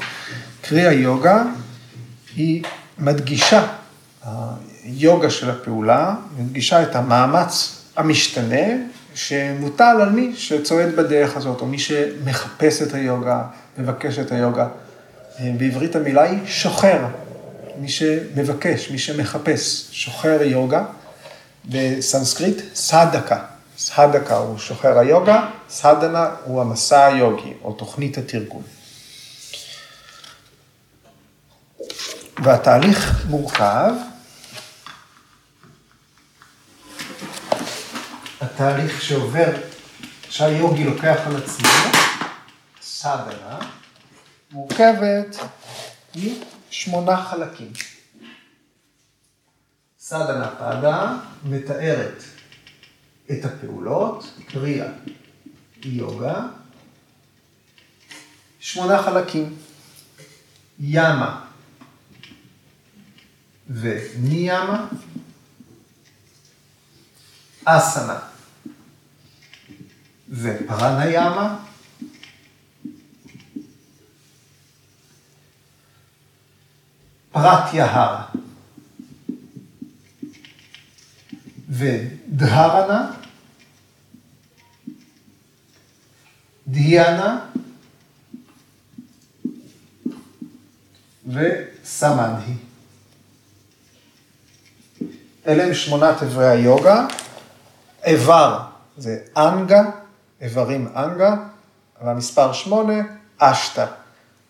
קריאה 0.62 0.93
יוגה 0.93 1.43
היא 2.36 2.64
מדגישה, 2.97 3.68
היוגה 4.84 5.30
של 5.30 5.49
הפעולה, 5.49 6.16
מדגישה 6.38 6.84
את 6.84 6.95
המאמץ 6.95 7.82
המשתנה 7.95 8.66
שמוטל 9.14 9.97
על 10.01 10.10
מי 10.10 10.36
שצועד 10.36 10.95
בדרך 10.95 11.38
הזאת, 11.38 11.62
או 11.62 11.66
מי 11.66 11.80
שמחפש 11.80 12.82
את 12.82 12.93
היוגה, 12.93 13.41
מבקש 13.78 14.20
את 14.20 14.32
היוגה. 14.32 14.68
בעברית 15.39 15.95
המילה 15.95 16.22
היא 16.22 16.39
שוחר, 16.45 17.05
מי 17.78 17.89
שמבקש, 17.89 18.91
מי 18.91 18.97
שמחפש, 18.97 19.88
שוחר 19.91 20.39
יוגה. 20.43 20.84
בסנסקריט, 21.66 22.62
סדקה. 22.76 23.39
סדקה 23.78 24.38
הוא 24.38 24.57
שוחר 24.57 24.99
היוגה, 24.99 25.49
סדנה 25.70 26.30
הוא 26.43 26.62
המסע 26.62 27.05
היוגי, 27.05 27.53
או 27.64 27.74
תוכנית 27.74 28.18
התרגול. 28.18 28.62
והתהליך 32.43 33.26
מורכב. 33.30 33.93
התהליך 38.60 39.01
שעובר, 39.01 39.55
שהיוגי 40.30 40.84
לוקח 40.84 41.20
על 41.26 41.36
עצמו, 41.36 41.70
סדנה, 42.82 43.60
מורכבת 44.51 45.38
משמונה 46.16 47.24
חלקים. 47.24 47.72
סדנה 49.99 50.55
פאדה 50.60 51.18
מתארת 51.43 52.24
את 53.32 53.45
הפעולות, 53.45 54.34
קריאה, 54.47 54.88
יוגה, 55.84 56.41
שמונה 58.60 59.03
חלקים, 59.03 59.57
ימה 60.80 61.45
וניאמה, 63.70 64.88
אסנה 67.66 68.28
ופרניאמה, 70.32 71.57
פרט 77.32 77.73
יהר. 77.73 78.15
ודהרנה, 81.69 83.11
דיאנה. 86.67 87.39
וסמנהי. 91.34 92.53
אלה 95.47 95.63
הם 95.63 95.73
שמונת 95.73 96.23
איברי 96.23 96.47
היוגה. 96.47 97.07
איבר 98.05 98.59
זה 98.97 99.17
אנגה, 99.38 99.82
איברים 100.41 100.87
אנגה, 100.95 101.35
והמספר 102.01 102.53
שמונה, 102.53 102.93
אשתה. 103.37 103.85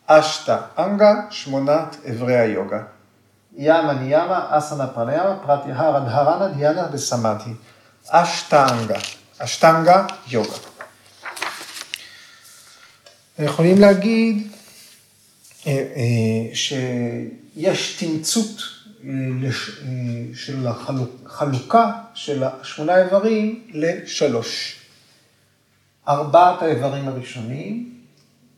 אשתה 0.07 0.57
אנגה, 0.77 1.13
שמונת 1.29 1.95
איברי 2.05 2.39
היוגה. 2.39 2.83
ימה 3.57 3.93
ניאמה, 3.93 4.47
אסנה 4.49 4.87
פרניאמה, 4.87 5.39
פרט 5.45 5.59
יהרה 5.67 5.99
דהרנה, 5.99 6.47
דיאנה 6.47 6.87
וסמדהי. 6.91 7.53
אשטנגה, 8.09 8.99
אשטנגה 9.37 10.05
יוגה. 10.27 10.57
יכולים 13.39 13.79
להגיד 13.79 14.47
אה, 15.67 15.71
אה, 15.71 16.55
שיש 16.55 18.03
תמצות 18.03 18.61
אה, 19.03 19.49
של 20.33 20.67
החלוקה 20.67 21.91
של 22.13 22.43
השמונה 22.43 23.03
איברים 23.03 23.63
לשלוש. 23.73 24.78
ארבעת 26.09 26.61
האיברים 26.61 27.07
הראשונים, 27.07 27.93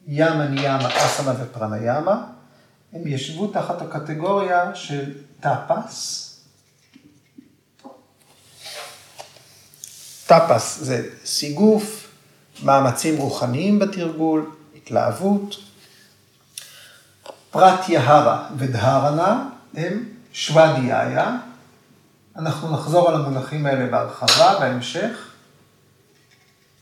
ימה 0.08 0.48
ניאמה, 0.48 0.88
אסנה 0.98 1.34
ופרניאמה, 1.40 2.24
הם 2.94 3.08
ישבו 3.08 3.48
תחת 3.48 3.82
הקטגוריה 3.82 4.76
של 4.76 5.14
טאפס. 5.40 6.28
טאפס 10.28 10.78
זה 10.82 11.10
סיגוף, 11.26 12.08
מאמצים 12.64 13.18
רוחניים 13.18 13.80
בתרגול, 13.80 14.52
התלהבות. 14.76 15.56
פרט 17.52 17.90
יהרה 17.90 18.50
ודהרנה 18.58 19.50
הם 19.74 20.10
שוואדיאיה. 20.34 21.38
אנחנו 22.36 22.72
נחזור 22.72 23.10
על 23.10 23.16
המונחים 23.16 23.66
האלה 23.66 23.92
בהרחבה 23.92 24.60
בהמשך. 24.60 25.31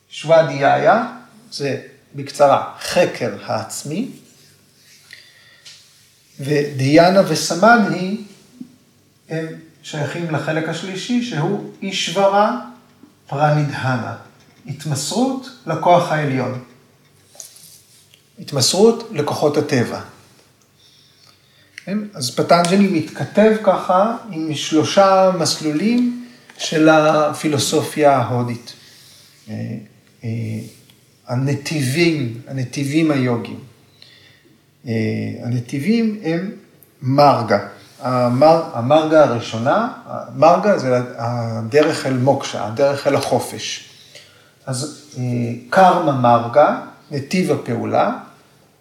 שוואדיאיה 0.09 1.05
זה 1.51 1.81
בקצרה 2.15 2.73
חקר 2.79 3.37
העצמי. 3.45 4.09
ודיאנה 6.39 7.21
וסמדהי 7.27 8.17
הם 9.29 9.47
שייכים 9.83 10.31
לחלק 10.31 10.69
השלישי, 10.69 11.23
שהוא 11.23 11.73
אישברה 11.81 12.59
פרנידהנה, 13.27 14.15
התמסרות 14.65 15.49
לכוח 15.67 16.11
העליון. 16.11 16.63
התמסרות 18.39 19.09
לכוחות 19.11 19.57
הטבע. 19.57 20.01
כן? 21.85 21.97
אז 22.13 22.35
פטנג'לי 22.35 22.87
מתכתב 22.87 23.51
ככה 23.63 24.17
עם 24.31 24.55
שלושה 24.55 25.31
מסלולים 25.39 26.27
של 26.57 26.89
הפילוסופיה 26.89 28.17
ההודית. 28.17 28.73
אה, 30.23 30.29
הנתיבים, 31.27 32.41
הנתיבים 32.47 33.11
היוגיים. 33.11 33.59
אה, 34.87 34.93
הנתיבים 35.43 36.19
הם 36.23 36.51
מרגה. 37.01 37.59
המר, 38.01 38.63
המרגה 38.73 39.23
הראשונה, 39.23 39.93
מרגה 40.35 40.77
זה 40.77 40.99
הדרך 41.17 42.05
אל 42.05 42.17
מוקשה, 42.17 42.67
הדרך 42.67 43.07
אל 43.07 43.15
החופש. 43.15 43.89
אז 44.65 45.05
אה, 45.17 45.23
קרמה 45.69 46.11
מרגה, 46.11 46.81
נתיב 47.11 47.51
הפעולה, 47.51 48.17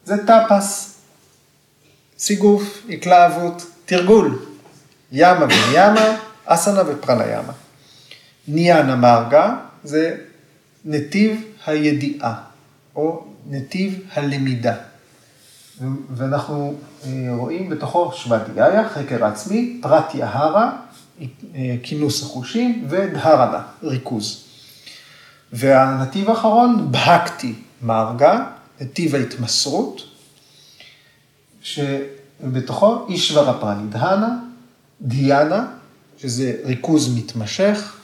זה 0.05 0.15
טפס, 0.27 0.99
סיגוף, 2.19 2.83
התלהבות, 2.89 3.67
תרגול, 3.85 4.39
ימה 5.13 5.47
וניאמה, 5.47 6.17
אסנה 6.45 6.83
ופרניאמה. 6.87 7.53
ניאנה 8.49 8.97
מרגה 8.97 9.55
זה 9.85 10.17
נתיב 10.85 11.45
הידיעה, 11.67 12.43
או 12.97 13.25
נתיב 13.47 14.01
הלמידה. 14.13 14.75
ואנחנו 16.11 16.75
אה, 17.05 17.11
רואים 17.37 17.69
בתוכו 17.69 18.13
שוודיה, 18.13 18.89
חקר 18.89 19.25
עצמי, 19.25 19.79
פרט 19.83 20.15
יהרה, 20.15 20.73
אה, 21.21 21.27
כינוס 21.83 22.23
החושים, 22.23 22.87
ודהרנה, 22.89 23.63
ריכוז. 23.83 24.45
והנתיב 25.53 26.31
האחרון, 26.31 26.93
בהקתי 26.93 27.55
מרגה, 27.83 28.47
נתיב 28.81 29.15
ההתמסרות, 29.15 30.03
שבתוכו 31.63 33.07
אישברה 33.09 33.61
פרנידהנה, 33.61 34.39
דיאנה, 35.01 35.67
שזה 36.19 36.53
ריכוז 36.65 37.19
מתמשך, 37.19 37.98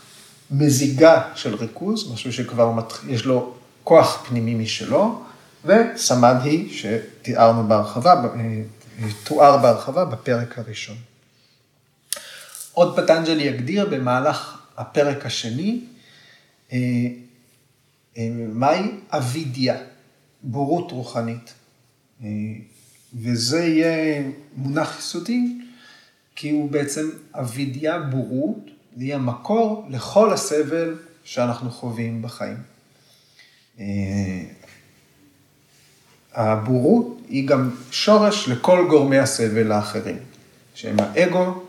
מזיגה 0.58 1.22
של 1.34 1.54
ריכוז, 1.54 2.12
משהו 2.12 2.32
שכבר 2.32 2.72
יש 3.08 3.24
לו 3.24 3.54
כוח 3.84 4.24
פנימי 4.28 4.54
משלו, 4.54 5.22
וסמדהי, 5.64 6.68
שתיארנו 6.70 7.68
בהרחבה, 7.68 8.22
תואר 9.24 9.56
בהרחבה 9.56 10.04
בפרק 10.04 10.58
הראשון. 10.58 10.96
עוד 12.72 13.00
פטנג'לי 13.00 13.42
יגדיר 13.42 13.88
במהלך 13.90 14.58
הפרק 14.76 15.26
השני, 15.26 15.80
אה, 16.72 16.78
אה, 18.18 18.28
מהי 18.32 18.90
אבידיה, 19.10 19.76
בורות 20.42 20.92
רוחנית. 20.92 21.54
אה, 22.22 22.28
וזה 23.14 23.64
יהיה 23.64 24.22
מונח 24.56 24.98
יסודי, 24.98 25.58
כי 26.36 26.50
הוא 26.50 26.70
בעצם 26.70 27.10
אבידיה, 27.34 27.98
בורות, 27.98 28.70
זה 28.96 29.04
יהיה 29.04 29.18
מקור 29.18 29.86
לכל 29.90 30.32
הסבל 30.32 30.94
שאנחנו 31.24 31.70
חווים 31.70 32.22
בחיים. 32.22 32.56
הבורות 36.34 37.20
היא 37.28 37.48
גם 37.48 37.70
שורש 37.90 38.48
לכל 38.48 38.86
גורמי 38.88 39.18
הסבל 39.18 39.72
האחרים, 39.72 40.18
שהם 40.74 40.96
האגו, 41.00 41.62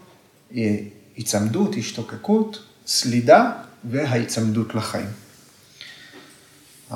היצמדות, 1.16 1.76
השתוקקות, 1.78 2.64
סלידה 2.88 3.52
וההיצמדות 3.84 4.76
לחיים. 4.76 5.08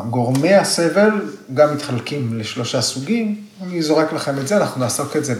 גורמי 0.09 0.53
הסבל 0.53 1.35
גם 1.53 1.75
מתחלקים 1.75 2.37
לשלושה 2.37 2.81
סוגים, 2.81 3.45
אני 3.61 3.81
זורק 3.81 4.13
לכם 4.13 4.39
את 4.39 4.47
זה, 4.47 4.57
אנחנו 4.57 4.81
נעסוק 4.81 5.15
את 5.15 5.25
זה, 5.25 5.35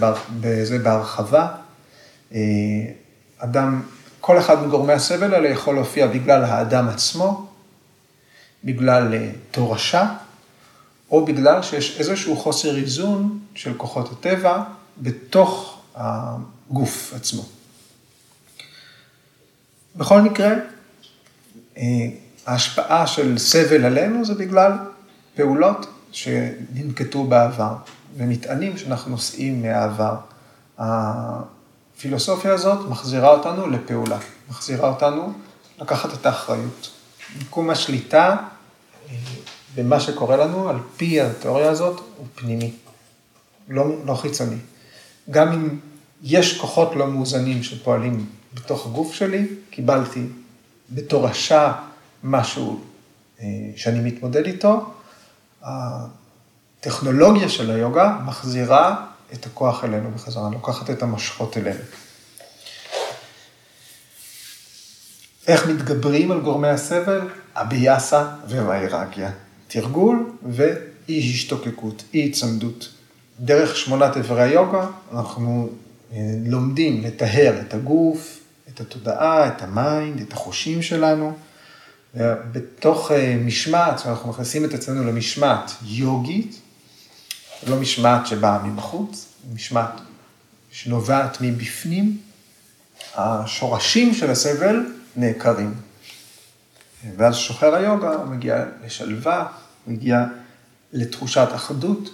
בהרחבה. 0.84 1.48
אה, 2.34 2.40
אדם, 3.38 3.82
כל 4.22 4.40
אחד 4.40 4.68
מגורמי 4.68 4.94
הסבל 4.94 5.34
האלה 5.34 5.50
יכול 5.50 5.76
להופיע 5.76 6.08
בגלל 6.08 6.44
האדם 6.44 6.90
עצמו, 6.90 7.48
בגלל 8.64 9.14
אה, 9.14 9.30
תורשה, 9.52 10.14
או 11.12 11.26
בגלל 11.26 11.62
שיש 11.62 12.00
איזשהו 12.00 12.36
חוסר 12.36 12.78
איזון 12.78 13.40
של 13.56 13.74
כוחות 13.78 14.12
הטבע 14.12 14.64
בתוך 14.98 15.82
הגוף 15.96 17.14
עצמו. 17.16 17.46
בכל 19.96 20.22
מקרה, 20.22 20.52
אה, 21.78 21.84
ההשפעה 22.46 23.08
של 23.08 23.38
סבל 23.38 23.86
עלינו 23.86 24.26
זה 24.26 24.34
בגלל 24.34 24.72
פעולות 25.36 25.86
שננקטו 26.12 27.24
בעבר, 27.24 27.76
ומטענים 28.18 28.78
שאנחנו 28.78 29.12
נושאים 29.12 29.62
מהעבר. 29.62 30.16
הפילוסופיה 32.00 32.54
הזאת 32.54 32.90
מחזירה 32.90 33.30
אותנו 33.30 33.68
לפעולה, 33.68 34.18
מחזירה 34.50 34.90
אותנו 34.90 35.34
לקחת 35.82 36.14
את 36.14 36.26
האחריות. 36.26 36.90
מיקום 37.38 37.70
השליטה 37.70 38.36
אה, 39.10 39.16
במה 39.76 40.00
שקורה 40.00 40.38
לנו, 40.38 40.70
על 40.70 40.76
פי 40.98 41.22
התיאוריה 41.22 41.70
הזאת, 41.70 42.00
הוא 42.18 42.28
פנימי, 42.36 42.74
לא, 43.70 43.86
לא 44.06 44.16
חיצוני. 44.16 44.56
גם 45.30 45.52
אם 45.52 45.80
יש 46.24 46.58
כוחות 46.58 46.96
לא 46.96 47.08
מאוזנים 47.08 47.64
שפועלים 47.64 48.26
בתוך 48.54 48.86
הגוף 48.86 49.14
שלי, 49.14 49.48
קיבלתי 49.70 50.28
בתורשה 50.90 51.74
משהו 52.24 52.80
אה, 53.40 53.46
שאני 53.76 54.00
מתמודד 54.00 54.46
איתו, 54.46 54.94
הטכנולוגיה 55.62 57.50
של 57.50 57.72
היוגה 57.72 58.18
מחזירה 58.26 59.06
את 59.34 59.46
הכוח 59.46 59.84
אלינו 59.84 60.12
בחזרה, 60.12 60.50
לוקחת 60.54 60.90
את 60.90 61.04
המשכות 61.04 61.58
אלינו. 61.58 61.80
איך 65.48 65.68
מתגברים 65.68 66.32
על 66.32 66.42
גורמי 66.42 66.68
הסבל? 66.68 67.30
אביאסה 67.56 68.28
וואירגיה. 68.48 69.32
תרגול 69.68 70.32
ואי 70.50 71.32
השתוקקות, 71.34 72.04
אי 72.14 72.30
הצמדות. 72.30 72.90
דרך 73.40 73.76
שמונת 73.76 74.18
איברי 74.18 74.44
היוגה 74.44 74.88
אנחנו 75.12 75.70
אה, 76.14 76.18
לומדים 76.46 77.04
לטהר 77.04 77.62
את 77.62 77.74
הגוף, 77.74 78.40
את 78.70 78.82
התודעה, 78.82 79.48
את 79.48 79.62
ה 79.62 79.72
mind, 79.72 80.22
את 80.22 80.34
החושים 80.34 80.82
שלנו. 80.82 81.34
בתוך 82.52 83.12
אה, 83.12 83.38
משמעת, 83.46 84.00
כשאנחנו 84.00 84.30
מכניסים 84.30 84.66
את 84.66 84.74
עצמנו 84.74 85.04
למשמעת 85.04 85.72
יוגית, 85.82 86.60
לא 87.68 87.76
משמעת 87.76 88.28
שבאה 88.28 88.64
מבחוץ, 88.64 89.26
משמעת 89.54 89.92
שנובעת 90.72 91.38
מבפנים, 91.42 92.18
השורשים 93.16 94.14
של 94.14 94.30
הסבל 94.30 94.86
נעקרים. 95.16 95.74
ואז 97.18 97.36
שוחר 97.36 97.76
היוגה 97.76 98.18
מגיע 98.26 98.66
לשלווה, 98.86 99.48
מגיע 99.88 100.26
לתחושת 100.94 101.48
אחדות 101.56 102.10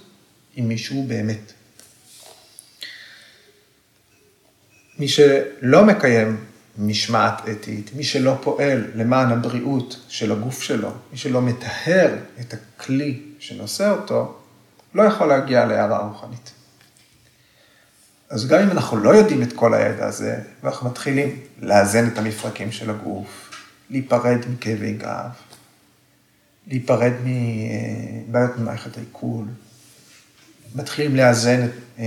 עם 0.56 0.68
מישהו 0.68 1.06
באמת. 1.08 1.52
מי 5.00 5.08
שלא 5.08 5.86
מקיים 5.86 6.46
משמעת 6.78 7.50
אתית, 7.52 7.92
מי 7.96 8.04
שלא 8.04 8.38
פועל 8.42 8.84
למען 8.96 9.32
הבריאות 9.32 10.00
של 10.10 10.32
הגוף 10.32 10.62
שלו, 10.62 10.92
מי 11.12 11.18
שלא 11.18 11.42
מטהר 11.42 12.16
את 12.40 12.54
הכלי 12.54 13.22
שנושא 13.40 13.90
אותו, 13.90 14.40
לא 14.96 15.04
יכול 15.04 15.28
להגיע 15.28 15.66
להערה 15.66 15.98
רוחנית. 15.98 16.52
אז 18.30 18.48
גם 18.48 18.60
אם 18.60 18.72
אנחנו 18.72 18.98
לא 18.98 19.10
יודעים 19.10 19.44
את 19.44 19.54
כל 19.54 19.74
הידע 19.74 20.06
הזה, 20.06 20.40
ואנחנו 20.64 20.90
מתחילים 20.90 21.40
לאזן 21.62 22.08
את 22.08 22.18
המפרקים 22.18 22.72
של 22.72 22.90
הגוף, 22.90 23.52
להיפרד 23.90 24.40
מכאבי 24.54 24.94
גב, 24.94 25.30
להיפרד 26.68 27.14
מבעיות 27.24 28.58
ממערכת 28.58 28.98
העיכול, 28.98 29.46
מתחילים 30.76 31.16
לאזן 31.16 31.66
את, 31.66 32.00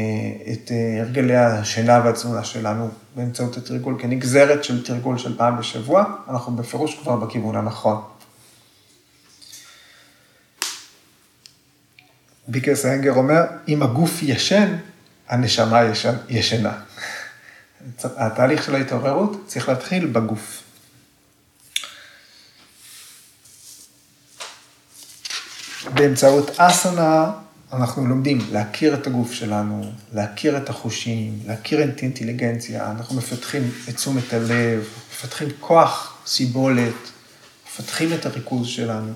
את 0.52 0.70
הרגלי 1.00 1.36
השינה 1.36 2.00
והתזונה 2.04 2.44
שלנו 2.44 2.88
באמצעות 3.16 3.56
התרגול 3.56 3.96
כנגזרת 3.98 4.64
של 4.64 4.84
תרגול 4.84 5.18
של 5.18 5.38
פעם 5.38 5.58
בשבוע, 5.58 6.04
אנחנו 6.28 6.56
בפירוש 6.56 6.98
כבר 7.02 7.16
בכיוון 7.16 7.56
הנכון. 7.56 8.17
ביקר 12.48 12.76
סיינגר 12.76 13.12
אומר, 13.12 13.42
אם 13.68 13.82
הגוף 13.82 14.22
ישן, 14.22 14.76
הנשמה 15.28 15.84
ישן, 15.84 16.14
ישנה. 16.28 16.72
התהליך 18.04 18.62
של 18.62 18.74
ההתעוררות 18.74 19.44
צריך 19.46 19.68
להתחיל 19.68 20.06
בגוף. 20.06 20.62
באמצעות 25.94 26.50
אסנה 26.56 27.30
אנחנו 27.72 28.06
לומדים 28.06 28.38
להכיר 28.52 28.94
את 28.94 29.06
הגוף 29.06 29.32
שלנו, 29.32 29.92
להכיר 30.14 30.56
את 30.56 30.68
החושים, 30.68 31.38
להכיר 31.46 31.84
את 31.84 31.98
האינטליגנציה, 31.98 32.90
אנחנו 32.90 33.16
מפתחים 33.16 33.70
את 33.88 33.96
תשומת 33.96 34.32
הלב, 34.32 34.88
מפתחים 35.10 35.48
כוח 35.60 36.18
סיבולת, 36.26 36.94
מפתחים 37.66 38.12
את 38.12 38.26
הריכוז 38.26 38.68
שלנו. 38.68 39.12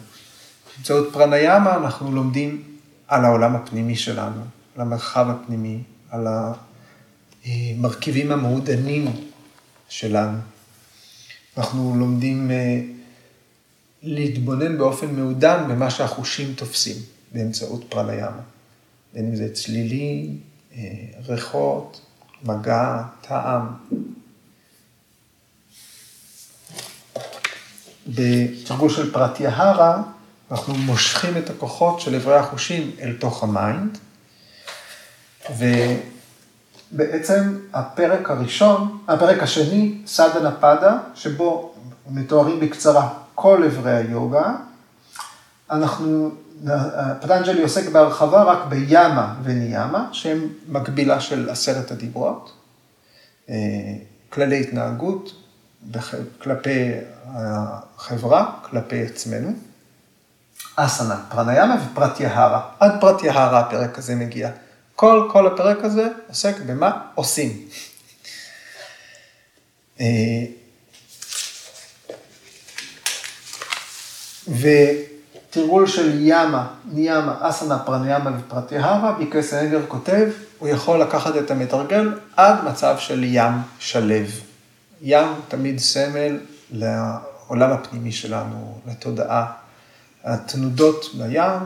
באמצעות 0.77 1.09
פרניאמה 1.13 1.77
אנחנו 1.77 2.13
לומדים 2.13 2.72
על 3.13 3.25
העולם 3.25 3.57
הפנימי 3.57 3.97
שלנו, 3.97 4.41
על 4.75 4.81
המרחב 4.81 5.27
הפנימי, 5.31 5.83
על 6.11 6.27
המרכיבים 7.45 8.33
המעודנים 8.33 9.07
שלנו. 9.89 10.39
אנחנו 11.57 11.95
לומדים 11.97 12.51
אה, 12.51 12.81
להתבונן 14.03 14.79
באופן 14.79 15.15
מעודן 15.15 15.65
במה 15.69 15.91
שהחושים 15.91 16.55
תופסים. 16.55 16.97
באמצעות 17.33 17.85
פרניאמה. 17.89 18.41
בין 19.13 19.27
אם 19.27 19.37
זה 19.37 19.55
צלילים, 19.55 20.41
אה, 20.75 20.81
ריחות, 21.29 22.01
מגע, 22.45 23.03
טעם. 23.21 23.67
בתרגול 28.07 28.91
של 28.91 29.13
פרטיאהרה, 29.13 30.03
אנחנו 30.53 30.75
מושכים 30.75 31.37
את 31.37 31.51
הכוחות 31.51 32.01
של 32.01 32.15
אברי 32.15 32.37
החושים 32.37 32.91
אל 33.01 33.17
תוך 33.19 33.43
ה 33.43 33.52
mind, 33.52 33.99
ובעצם 36.93 37.59
הפרק 37.73 38.31
הראשון, 38.31 38.99
הפרק 39.09 39.43
השני, 39.43 39.99
סדהנה 40.07 40.51
פדה, 40.51 40.99
שבו 41.15 41.75
מתוארים 42.11 42.61
בקצרה 42.61 43.09
כל 43.35 43.65
אברי 43.65 43.93
היוגה, 43.93 44.55
אנחנו 45.71 46.31
פטנג'לי 47.21 47.63
עוסק 47.63 47.89
בהרחבה 47.89 48.43
רק 48.43 48.59
בימה 48.69 49.35
וניאמה, 49.43 50.09
שהם 50.13 50.49
מקבילה 50.69 51.21
של 51.21 51.51
עשרת 51.51 51.91
הדיברות, 51.91 52.53
אה, 53.49 53.55
כללי 54.31 54.61
התנהגות 54.61 55.35
כלפי 56.43 56.91
החברה, 57.27 58.53
כלפי 58.63 59.03
עצמנו. 59.03 59.53
אסנה, 60.77 61.17
פרניאמה 61.29 61.77
ופרטיהרה. 61.85 62.61
עד 62.81 62.93
פרטיהרה 63.01 63.61
הפרק 63.61 63.99
הזה 63.99 64.15
מגיע. 64.15 64.51
כל, 64.97 65.29
כל 65.33 65.47
הפרק 65.47 65.85
הזה 65.85 66.09
עוסק 66.29 66.57
במה 66.67 67.01
עושים. 67.15 67.69
אה, 70.01 70.07
ו... 74.49 74.69
תרגול 75.53 75.87
של 75.87 76.19
ימה, 76.21 76.67
ניאמה, 76.93 77.37
אסנה, 77.41 77.79
פרניאמה 77.79 78.31
ופרטיהרה, 78.39 79.13
ביקס 79.19 79.55
אנגר 79.55 79.81
כותב, 79.89 80.29
הוא 80.59 80.69
יכול 80.69 81.01
לקחת 81.01 81.37
את 81.37 81.51
המתרגל 81.51 82.13
עד 82.37 82.65
מצב 82.65 82.97
של 82.99 83.25
ים 83.25 83.53
שלב. 83.79 84.31
ים 85.03 85.29
תמיד 85.49 85.79
סמל 85.79 86.41
לעולם 86.71 87.71
הפנימי 87.71 88.13
שלנו, 88.13 88.79
לתודעה. 88.87 89.53
התנודות 90.25 91.15
בים, 91.19 91.61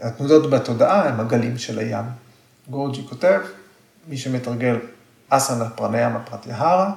התנודות 0.00 0.50
בתודעה 0.50 1.08
הם 1.08 1.20
הגלים 1.20 1.58
של 1.58 1.78
הים. 1.78 2.04
גורג'י 2.70 3.02
כותב, 3.08 3.40
מי 4.08 4.18
שמתרגל 4.18 4.76
אסנה, 5.28 5.70
פרניאמה, 5.70 6.18
פרטיהרה, 6.20 6.92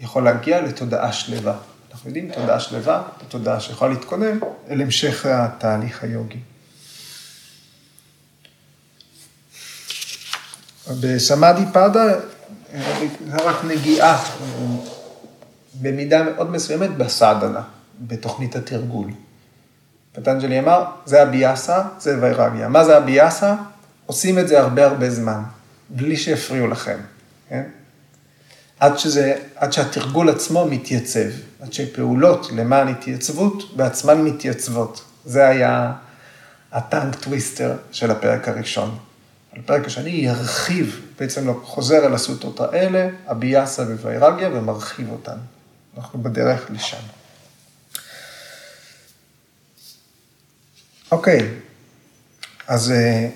יכול 0.00 0.24
להגיע 0.24 0.60
לתודעה 0.60 1.12
שלווה. 1.12 1.56
אנחנו 1.92 2.10
יודעים, 2.10 2.32
תודעה 2.32 2.60
שלווה, 2.60 3.02
תודעה 3.28 3.60
שיכולה 3.60 3.90
להתכונן 3.90 4.38
אל 4.68 4.80
המשך 4.80 5.26
התהליך 5.26 6.02
היוגי. 6.02 6.38
בסמאדי 11.00 11.62
פאדה 11.72 12.14
רק 13.32 13.64
נגיעה 13.64 14.24
במידה 15.74 16.22
מאוד 16.22 16.50
מסוימת 16.50 16.90
בסעדנה, 16.90 17.62
בתוכנית 18.00 18.56
התרגול. 18.56 19.10
פטנג'לי 20.16 20.58
אמר, 20.58 20.84
זה 21.04 21.22
הביאסה, 21.22 21.82
זה 21.98 22.18
ויירגיה. 22.20 22.68
מה 22.68 22.84
זה 22.84 22.96
הביאסה? 22.96 23.54
עושים 24.06 24.38
את 24.38 24.48
זה 24.48 24.60
הרבה 24.60 24.86
הרבה 24.86 25.10
זמן, 25.10 25.42
בלי 25.88 26.16
שיפריעו 26.16 26.66
לכם, 26.66 26.98
כן? 27.48 27.62
עד, 28.80 28.98
שזה, 28.98 29.34
עד 29.56 29.72
שהתרגול 29.72 30.28
עצמו 30.28 30.66
מתייצב, 30.66 31.28
עד 31.60 31.72
שפעולות 31.72 32.48
למען 32.52 32.88
התייצבות 32.88 33.76
בעצמן 33.76 34.22
מתייצבות. 34.22 35.04
זה 35.24 35.48
היה 35.48 35.92
ה 36.72 36.78
tongue 36.78 37.14
twister 37.14 37.76
של 37.92 38.10
הפרק 38.10 38.48
הראשון. 38.48 38.98
הפרק 39.56 39.86
השני 39.86 40.10
ירחיב, 40.10 41.00
בעצם 41.18 41.46
לא 41.46 41.60
חוזר 41.64 42.06
אל 42.06 42.14
הסוטרות 42.14 42.60
האלה, 42.60 43.08
אביאסה 43.26 43.82
וואירגיה, 43.82 44.48
ומרחיב 44.52 45.10
אותן. 45.10 45.36
אנחנו 45.96 46.22
בדרך 46.22 46.70
לשם. 46.70 47.02
אוקיי, 51.10 51.48
אז 52.66 52.90
אה, 52.90 53.28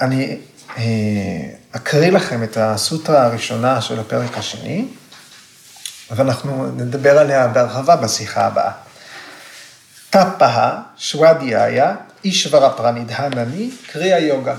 אני 0.00 0.38
אה, 0.76 0.82
אקריא 1.70 2.10
לכם 2.10 2.42
את 2.42 2.56
הסוטרה 2.56 3.26
הראשונה 3.26 3.80
של 3.80 4.00
הפרק 4.00 4.38
השני, 4.38 4.88
ואנחנו 6.10 6.66
נדבר 6.66 7.18
עליה 7.18 7.48
בהרחבה 7.48 7.96
בשיחה 7.96 8.46
הבאה. 8.46 8.72
טפאה 10.10 10.82
שוודיאיה 10.96 11.94
אישברה 12.24 12.70
פרנידהנני 12.70 13.70
קריאה 13.86 14.18
יוגה. 14.18 14.56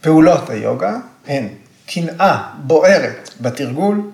פעולות 0.00 0.50
היוגה 0.50 0.96
הן 1.26 1.48
קנאה 1.86 2.52
בוערת 2.58 3.30
בתרגול, 3.40 4.10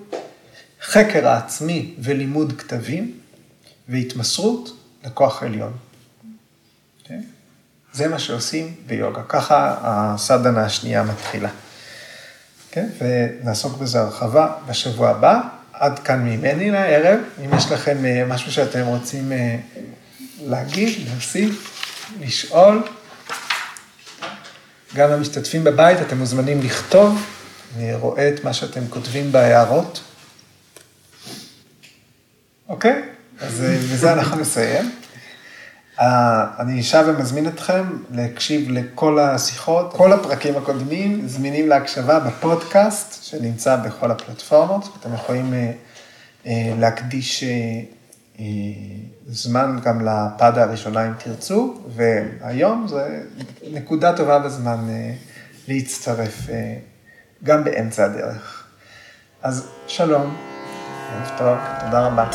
חקר 0.81 1.27
העצמי 1.27 1.95
ולימוד 1.99 2.53
כתבים, 2.57 3.22
והתמסרות 3.89 4.77
לכוח 5.05 5.43
עליון. 5.43 5.73
Okay? 5.73 7.01
אוקיי? 7.01 7.17
זה 7.93 8.07
מה 8.07 8.19
שעושים 8.19 8.75
ביוגה, 8.87 9.21
ככה 9.27 9.77
הסדנה 9.81 10.65
השנייה 10.65 11.03
מתחילה. 11.03 11.49
Okay? 11.49 11.51
אוקיי? 12.69 12.85
ונעסוק 13.41 13.77
בזה 13.77 14.01
הרחבה 14.01 14.55
בשבוע 14.67 15.09
הבא. 15.09 15.41
עד 15.73 15.99
כאן 15.99 16.19
ממני 16.19 16.71
לערב. 16.71 17.19
אם 17.45 17.57
יש 17.57 17.71
לכם 17.71 18.05
אה, 18.05 18.25
משהו 18.25 18.51
שאתם 18.51 18.85
רוצים 18.85 19.31
אה, 19.31 19.57
להגיד, 20.41 21.07
להוסיף, 21.09 21.69
לשאול, 22.21 22.83
גם 24.95 25.11
המשתתפים 25.11 25.63
בבית, 25.63 26.01
אתם 26.01 26.17
מוזמנים 26.17 26.61
לכתוב. 26.61 27.25
אני 27.77 27.95
רואה 27.95 28.29
את 28.29 28.43
מה 28.43 28.53
שאתם 28.53 28.87
כותבים 28.89 29.31
בהערות. 29.31 30.01
אוקיי? 32.67 33.12
אז 33.43 33.63
אה, 33.63 33.77
בזה 33.93 34.13
אנחנו 34.13 34.37
נסיים. 34.41 34.91
אני 36.59 36.83
שב 36.83 37.03
ומזמין 37.07 37.47
אתכם 37.47 37.83
להקשיב 38.11 38.71
לכל 38.71 39.19
השיחות, 39.19 39.93
כל 39.93 40.13
הפרקים 40.13 40.57
הקודמים 40.57 41.27
זמינים 41.27 41.69
להקשבה 41.69 42.19
בפודקאסט 42.19 43.23
שנמצא 43.23 43.75
בכל 43.75 44.11
הפלטפורמות. 44.11 44.97
אתם 44.99 45.13
יכולים 45.13 45.53
אה, 45.53 45.71
אה, 46.45 46.73
להקדיש 46.79 47.43
זמן 49.27 49.79
גם 49.83 50.01
לפדה 50.01 50.63
הראשונה 50.63 51.07
אם 51.07 51.13
תרצו, 51.23 51.73
והיום 51.95 52.87
זה 52.89 53.21
נקודה 53.71 54.17
טובה 54.17 54.39
בזמן 54.39 54.87
להצטרף 55.67 56.47
גם 57.43 57.63
באמצע 57.63 58.05
הדרך. 58.05 58.63
אז 59.43 59.67
שלום, 59.87 60.35
ערב 61.11 61.37
טוב, 61.37 61.57
תודה 61.85 62.07
רבה. 62.07 62.29